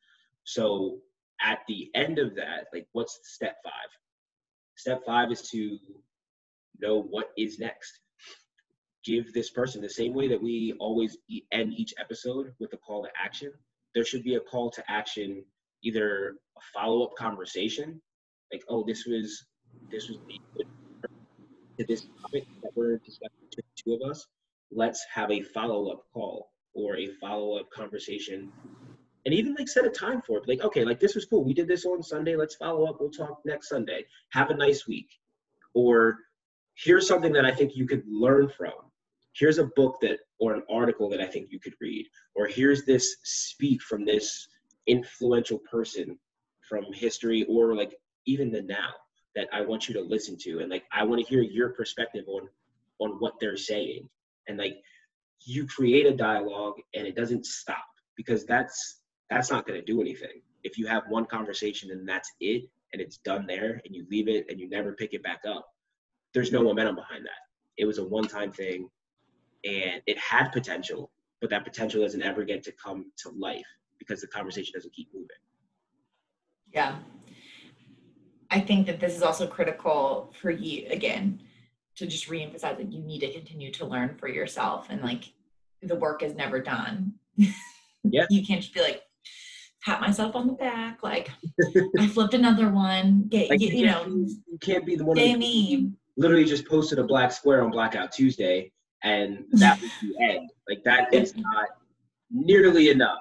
[0.43, 0.99] So
[1.41, 3.89] at the end of that, like, what's step five?
[4.76, 5.78] Step five is to
[6.80, 7.99] know what is next.
[9.03, 11.18] Give this person the same way that we always
[11.51, 13.51] end each episode with a call to action.
[13.95, 15.43] There should be a call to action,
[15.84, 18.01] either a follow-up conversation,
[18.51, 19.45] like, oh, this was
[19.91, 20.39] this was the
[21.78, 24.25] to this topic that we're discussing to the two of us.
[24.71, 28.51] Let's have a follow-up call or a follow-up conversation
[29.25, 30.47] and even like set a time for it.
[30.47, 31.43] Like, okay, like this was cool.
[31.43, 32.36] We did this on Sunday.
[32.36, 32.97] Let's follow up.
[32.99, 34.05] We'll talk next Sunday.
[34.32, 35.09] Have a nice week.
[35.73, 36.17] Or
[36.75, 38.73] here's something that I think you could learn from.
[39.34, 42.86] Here's a book that or an article that I think you could read, or here's
[42.86, 44.47] this speak from this
[44.88, 46.17] influential person
[46.67, 48.93] from history or like even the now
[49.38, 52.25] that I want you to listen to and like I want to hear your perspective
[52.27, 52.49] on
[52.99, 54.09] on what they're saying
[54.47, 54.77] and like
[55.45, 57.85] you create a dialogue and it doesn't stop
[58.17, 62.31] because that's that's not going to do anything if you have one conversation and that's
[62.41, 65.39] it and it's done there and you leave it and you never pick it back
[65.47, 65.67] up
[66.38, 67.47] there's no momentum behind that.
[67.77, 68.89] It was a one time thing
[69.65, 71.09] and it had potential,
[71.41, 73.65] but that potential doesn't ever get to come to life
[73.97, 75.27] because the conversation doesn't keep moving.
[76.71, 76.97] Yeah.
[78.49, 81.41] I think that this is also critical for you, again,
[81.97, 85.25] to just reemphasize that you need to continue to learn for yourself and like
[85.81, 87.13] the work is never done.
[88.09, 88.25] Yeah.
[88.29, 89.01] you can't just be like,
[89.83, 91.29] pat myself on the back, like
[91.99, 93.25] I flipped another one.
[93.27, 95.17] Get like, you, you, know, you can't be the one.
[95.17, 98.71] me literally just posted a black square on Blackout Tuesday,
[99.03, 100.49] and that was the end.
[100.67, 101.67] Like that is not
[102.31, 103.19] nearly enough.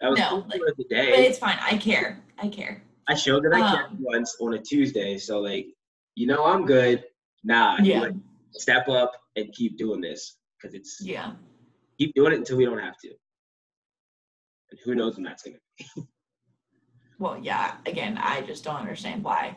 [0.00, 1.10] That was no, like, the day.
[1.10, 1.58] But it's fine.
[1.60, 2.20] I care.
[2.38, 2.82] I care.
[3.08, 5.66] I showed that I um, care once on a Tuesday, so like,
[6.14, 7.04] you know, I'm good.
[7.44, 8.00] Nah, yeah.
[8.00, 8.14] Like,
[8.52, 11.32] step up and keep doing this because it's yeah.
[11.98, 13.08] Keep doing it until we don't have to,
[14.70, 15.86] and who knows when that's gonna be.
[17.18, 17.76] well, yeah.
[17.86, 19.56] Again, I just don't understand why.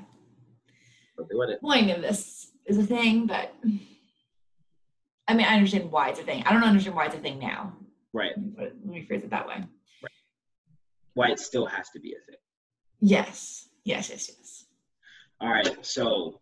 [1.61, 3.53] Point of this is a thing, but
[5.27, 6.43] I mean, I understand why it's a thing.
[6.45, 7.73] I don't understand why it's a thing now.
[8.13, 8.33] Right.
[8.35, 9.55] But let me phrase it that way.
[9.55, 10.11] Right.
[11.13, 12.39] Why it still has to be a thing.
[13.01, 13.69] Yes.
[13.83, 14.65] Yes, yes, yes.
[15.41, 15.85] All right.
[15.85, 16.39] So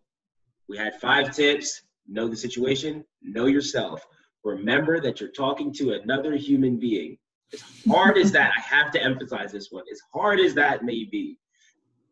[0.68, 1.82] we had five tips.
[2.10, 4.06] Know the situation, know yourself.
[4.42, 7.18] Remember that you're talking to another human being.
[7.52, 9.84] As hard as that, I have to emphasize this one.
[9.92, 11.36] As hard as that may be,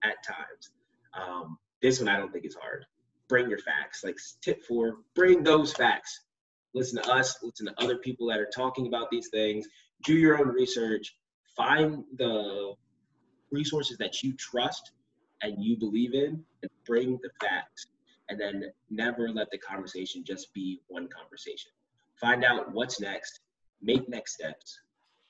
[0.02, 0.70] at times.
[1.14, 2.84] Um, this one I don't think is hard.
[3.28, 4.04] Bring your facts.
[4.04, 6.20] Like tip four, bring those facts.
[6.74, 9.66] Listen to us, listen to other people that are talking about these things,
[10.04, 11.16] do your own research,
[11.56, 12.74] find the
[13.50, 14.92] resources that you trust
[15.42, 17.86] and you believe in, and bring the facts.
[18.28, 21.70] And then never let the conversation just be one conversation.
[22.20, 23.40] Find out what's next,
[23.82, 24.80] make next steps,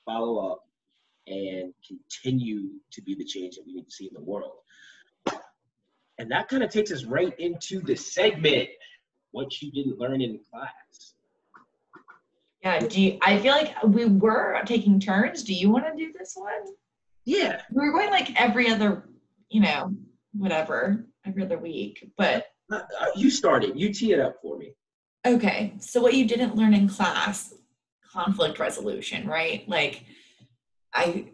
[0.05, 0.67] follow up,
[1.27, 4.53] and continue to be the change that we need to see in the world.
[6.17, 8.69] And that kind of takes us right into the segment
[9.31, 11.13] what you didn't learn in class.
[12.63, 15.43] Yeah, do you, I feel like we were taking turns.
[15.43, 16.65] Do you want to do this one?
[17.27, 17.61] Yeah.
[17.69, 19.03] We were going like every other,
[19.49, 19.93] you know,
[20.31, 22.09] whatever, every other week.
[22.17, 23.77] But uh, uh, you started.
[23.77, 24.71] You tee it up for me.
[25.25, 25.73] Okay.
[25.81, 27.53] So what you didn't learn in class,
[28.13, 29.67] conflict resolution, right?
[29.67, 30.05] Like
[30.93, 31.27] I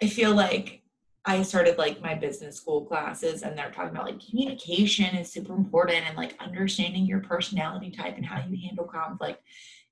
[0.00, 0.82] I feel like
[1.24, 5.56] I started like my business school classes and they're talking about like communication is super
[5.56, 9.42] important and like understanding your personality type and how you handle conflict.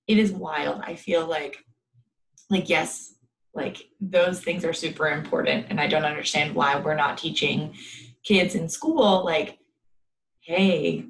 [0.06, 0.82] It is wild.
[0.82, 1.58] I feel like
[2.48, 3.15] like yes,
[3.57, 7.74] like those things are super important and I don't understand why we're not teaching
[8.22, 9.59] kids in school like
[10.40, 11.04] hey,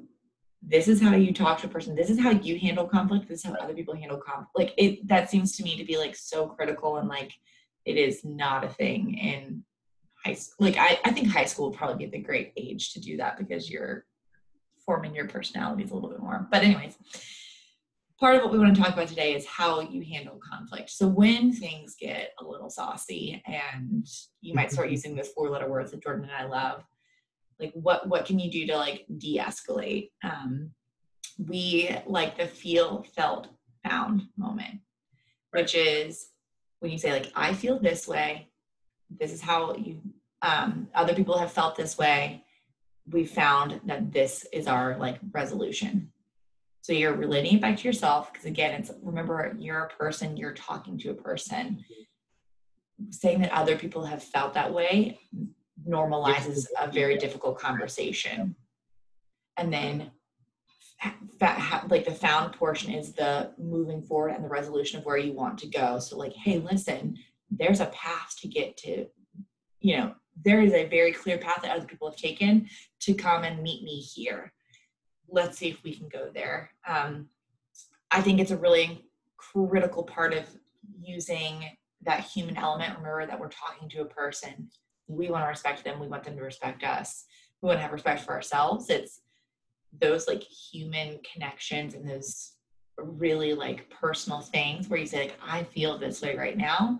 [0.63, 3.39] this is how you talk to a person this is how you handle conflict this
[3.39, 6.15] is how other people handle conflict like it that seems to me to be like
[6.15, 7.31] so critical and like
[7.85, 9.63] it is not a thing in
[10.27, 10.67] high school.
[10.67, 13.37] Like I, I think high school would probably be the great age to do that
[13.37, 14.05] because you're
[14.85, 16.47] forming your personalities a little bit more.
[16.51, 16.95] But anyways,
[18.19, 20.89] part of what we want to talk about today is how you handle conflict.
[20.89, 24.05] So when things get a little saucy and
[24.41, 26.83] you might start using those four letter words that Jordan and I love,
[27.59, 30.11] like what what can you do to like de-escalate?
[30.23, 30.71] Um,
[31.37, 33.49] we like the feel felt
[33.83, 34.79] found moment,
[35.51, 36.29] which is
[36.79, 38.49] when you say like i feel this way.
[39.09, 40.01] This is how you
[40.41, 42.43] um, other people have felt this way.
[43.09, 46.11] We found that this is our like resolution
[46.81, 50.53] so you're relating it back to yourself because again it's remember you're a person you're
[50.53, 51.83] talking to a person.
[53.11, 55.19] Saying that other people have felt that way
[55.87, 58.55] normalizes a very difficult conversation.
[59.55, 60.11] And then
[61.89, 65.59] like the found portion is the moving forward and the resolution of where you want
[65.59, 65.99] to go.
[65.99, 67.17] So like hey listen
[67.51, 69.05] there's a path to get to
[69.79, 70.13] you know
[70.43, 72.67] there is a very clear path that other people have taken
[72.99, 74.53] to come and meet me here
[75.29, 76.71] let's see if we can go there.
[76.87, 77.27] Um,
[78.11, 79.05] i think it's a really
[79.37, 80.45] critical part of
[80.99, 81.65] using
[82.03, 82.97] that human element.
[82.97, 84.69] Remember that we're talking to a person.
[85.07, 85.99] We want to respect them.
[85.99, 87.25] We want them to respect us.
[87.61, 88.89] We want to have respect for ourselves.
[88.89, 89.21] It's
[89.99, 92.53] those like human connections and those
[92.97, 96.99] really like personal things where you say like i feel this way right now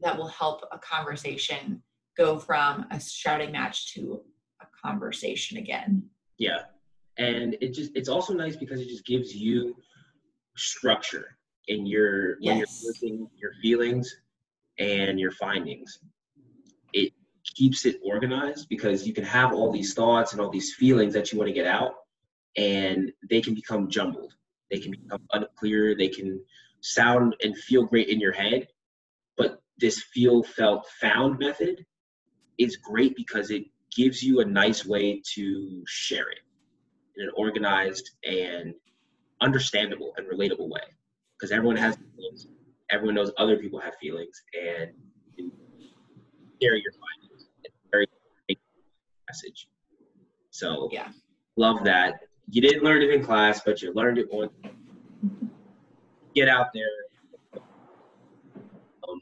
[0.00, 1.82] that will help a conversation
[2.16, 4.20] go from a shouting match to
[4.60, 6.02] a conversation again.
[6.38, 6.60] Yeah
[7.18, 9.76] and it just it's also nice because it just gives you
[10.56, 11.36] structure
[11.68, 12.40] in your yes.
[12.40, 14.16] when you're working your feelings
[14.78, 16.00] and your findings
[16.92, 17.12] it
[17.44, 21.32] keeps it organized because you can have all these thoughts and all these feelings that
[21.32, 21.94] you want to get out
[22.56, 24.34] and they can become jumbled.
[24.70, 25.96] They can become unclear.
[25.96, 26.40] They can
[26.80, 28.68] sound and feel great in your head.
[29.36, 31.84] But this feel, felt, found method
[32.58, 36.40] is great because it gives you a nice way to share it
[37.16, 38.74] in an organized and
[39.40, 40.80] understandable and relatable way.
[41.38, 42.46] Because everyone has feelings.
[42.90, 44.90] Everyone knows other people have feelings, and
[45.36, 45.50] you
[46.62, 47.48] share your findings.
[47.64, 48.06] It's a very
[49.28, 49.68] message.
[50.50, 51.08] So yeah,
[51.56, 54.50] love that you didn't learn it in class, but you learned it on.
[56.34, 57.62] Get out there.
[59.08, 59.20] Um,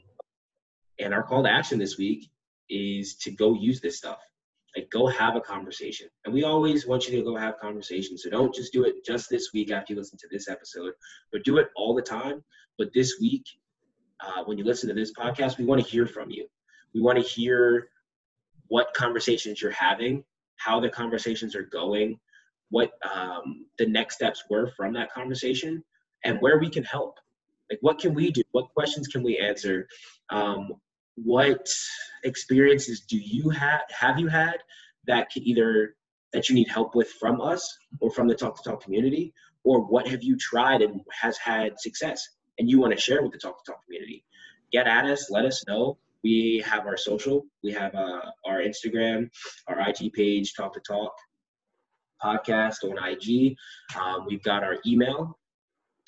[0.98, 2.30] and our call to action this week
[2.68, 4.18] is to go use this stuff.
[4.76, 6.08] Like, go have a conversation.
[6.24, 8.22] And we always want you to go have conversations.
[8.22, 10.92] So don't just do it just this week after you listen to this episode,
[11.30, 12.42] but do it all the time.
[12.78, 13.44] But this week,
[14.20, 16.46] uh, when you listen to this podcast, we want to hear from you.
[16.94, 17.88] We want to hear
[18.68, 20.24] what conversations you're having,
[20.56, 22.18] how the conversations are going,
[22.70, 25.84] what um, the next steps were from that conversation
[26.24, 27.18] and where we can help.
[27.70, 28.42] Like, what can we do?
[28.52, 29.86] What questions can we answer?
[30.30, 30.72] Um,
[31.16, 31.66] what
[32.24, 33.82] experiences do you have?
[33.98, 34.58] Have you had
[35.06, 35.94] that can either
[36.32, 39.34] that you need help with from us or from the Talk the Talk community,
[39.64, 42.26] or what have you tried and has had success
[42.58, 44.24] and you want to share with the Talk the Talk community?
[44.72, 45.30] Get at us.
[45.30, 45.98] Let us know.
[46.24, 47.44] We have our social.
[47.62, 49.28] We have uh, our Instagram,
[49.66, 51.12] our IG page, Talk the Talk
[52.22, 53.56] podcast on IG.
[54.00, 55.38] Um, we've got our email,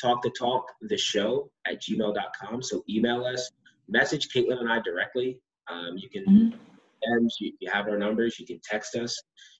[0.01, 2.63] talk to talk the show at gmail.com.
[2.63, 3.51] So email us,
[3.89, 5.39] message Kaitlin and I directly.
[5.71, 6.59] Um, you can mm-hmm.
[7.41, 8.39] You, you have our numbers.
[8.39, 9.15] You can text us.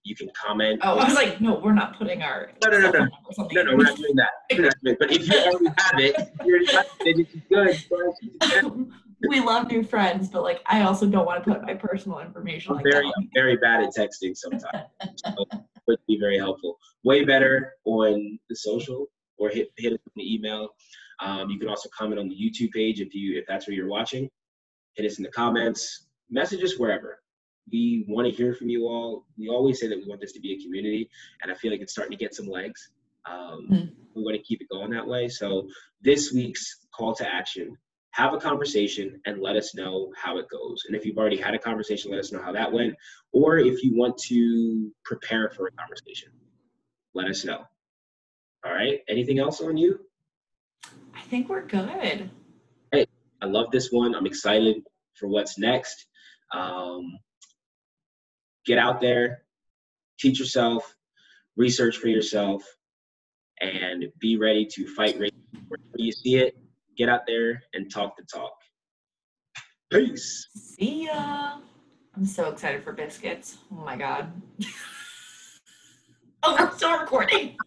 [0.05, 0.81] You can comment.
[0.83, 2.51] Oh, I was like, no, we're not putting our.
[2.63, 2.99] No, no, no, no.
[3.01, 4.31] numbers on the No, no, we're not doing that.
[4.53, 7.87] Not doing- But if you already have it, you already have it, it's
[8.41, 8.93] good.
[9.29, 12.73] we love new friends, but like I also don't want to put my personal information
[12.73, 13.15] I'm like very, that.
[13.17, 14.89] I'm very bad at texting sometimes.
[15.25, 16.79] So it would be very helpful.
[17.05, 19.07] Way better on the social
[19.39, 20.69] or hit hit the email.
[21.21, 23.89] Um, you can also comment on the YouTube page if you if that's where you're
[23.89, 24.29] watching.
[24.95, 26.07] Hit us in the comments.
[26.31, 27.21] Message us wherever.
[27.73, 29.27] We want to hear from you all.
[29.39, 31.09] We always say that we want this to be a community,
[31.43, 32.91] and I feel like it's starting to get some legs.
[33.27, 33.85] Um, Hmm.
[34.15, 35.29] We want to keep it going that way.
[35.29, 35.69] So
[36.03, 37.77] this week's call to action
[38.15, 40.85] have a conversation and let us know how it goes.
[40.87, 42.95] And if you've already had a conversation, let us know how that went.
[43.33, 46.31] Or if you want to prepare for a conversation,
[47.13, 47.65] let us know.
[48.65, 49.01] All right.
[49.09, 49.99] Anything else on you?
[51.17, 52.31] I think we're good.
[53.45, 54.15] I love this one.
[54.15, 54.77] I'm excited
[55.15, 56.07] for what's next.
[56.55, 57.19] Um,
[58.65, 59.43] get out there,
[60.19, 60.97] teach yourself,
[61.55, 62.63] research for yourself,
[63.61, 66.57] and be ready to fight racism wherever you see it.
[66.97, 68.55] Get out there and talk the talk.
[69.93, 70.49] Peace.
[70.57, 71.59] See ya.
[72.17, 73.59] I'm so excited for biscuits.
[73.71, 74.33] Oh my god.
[76.45, 77.59] oh, we're still recording.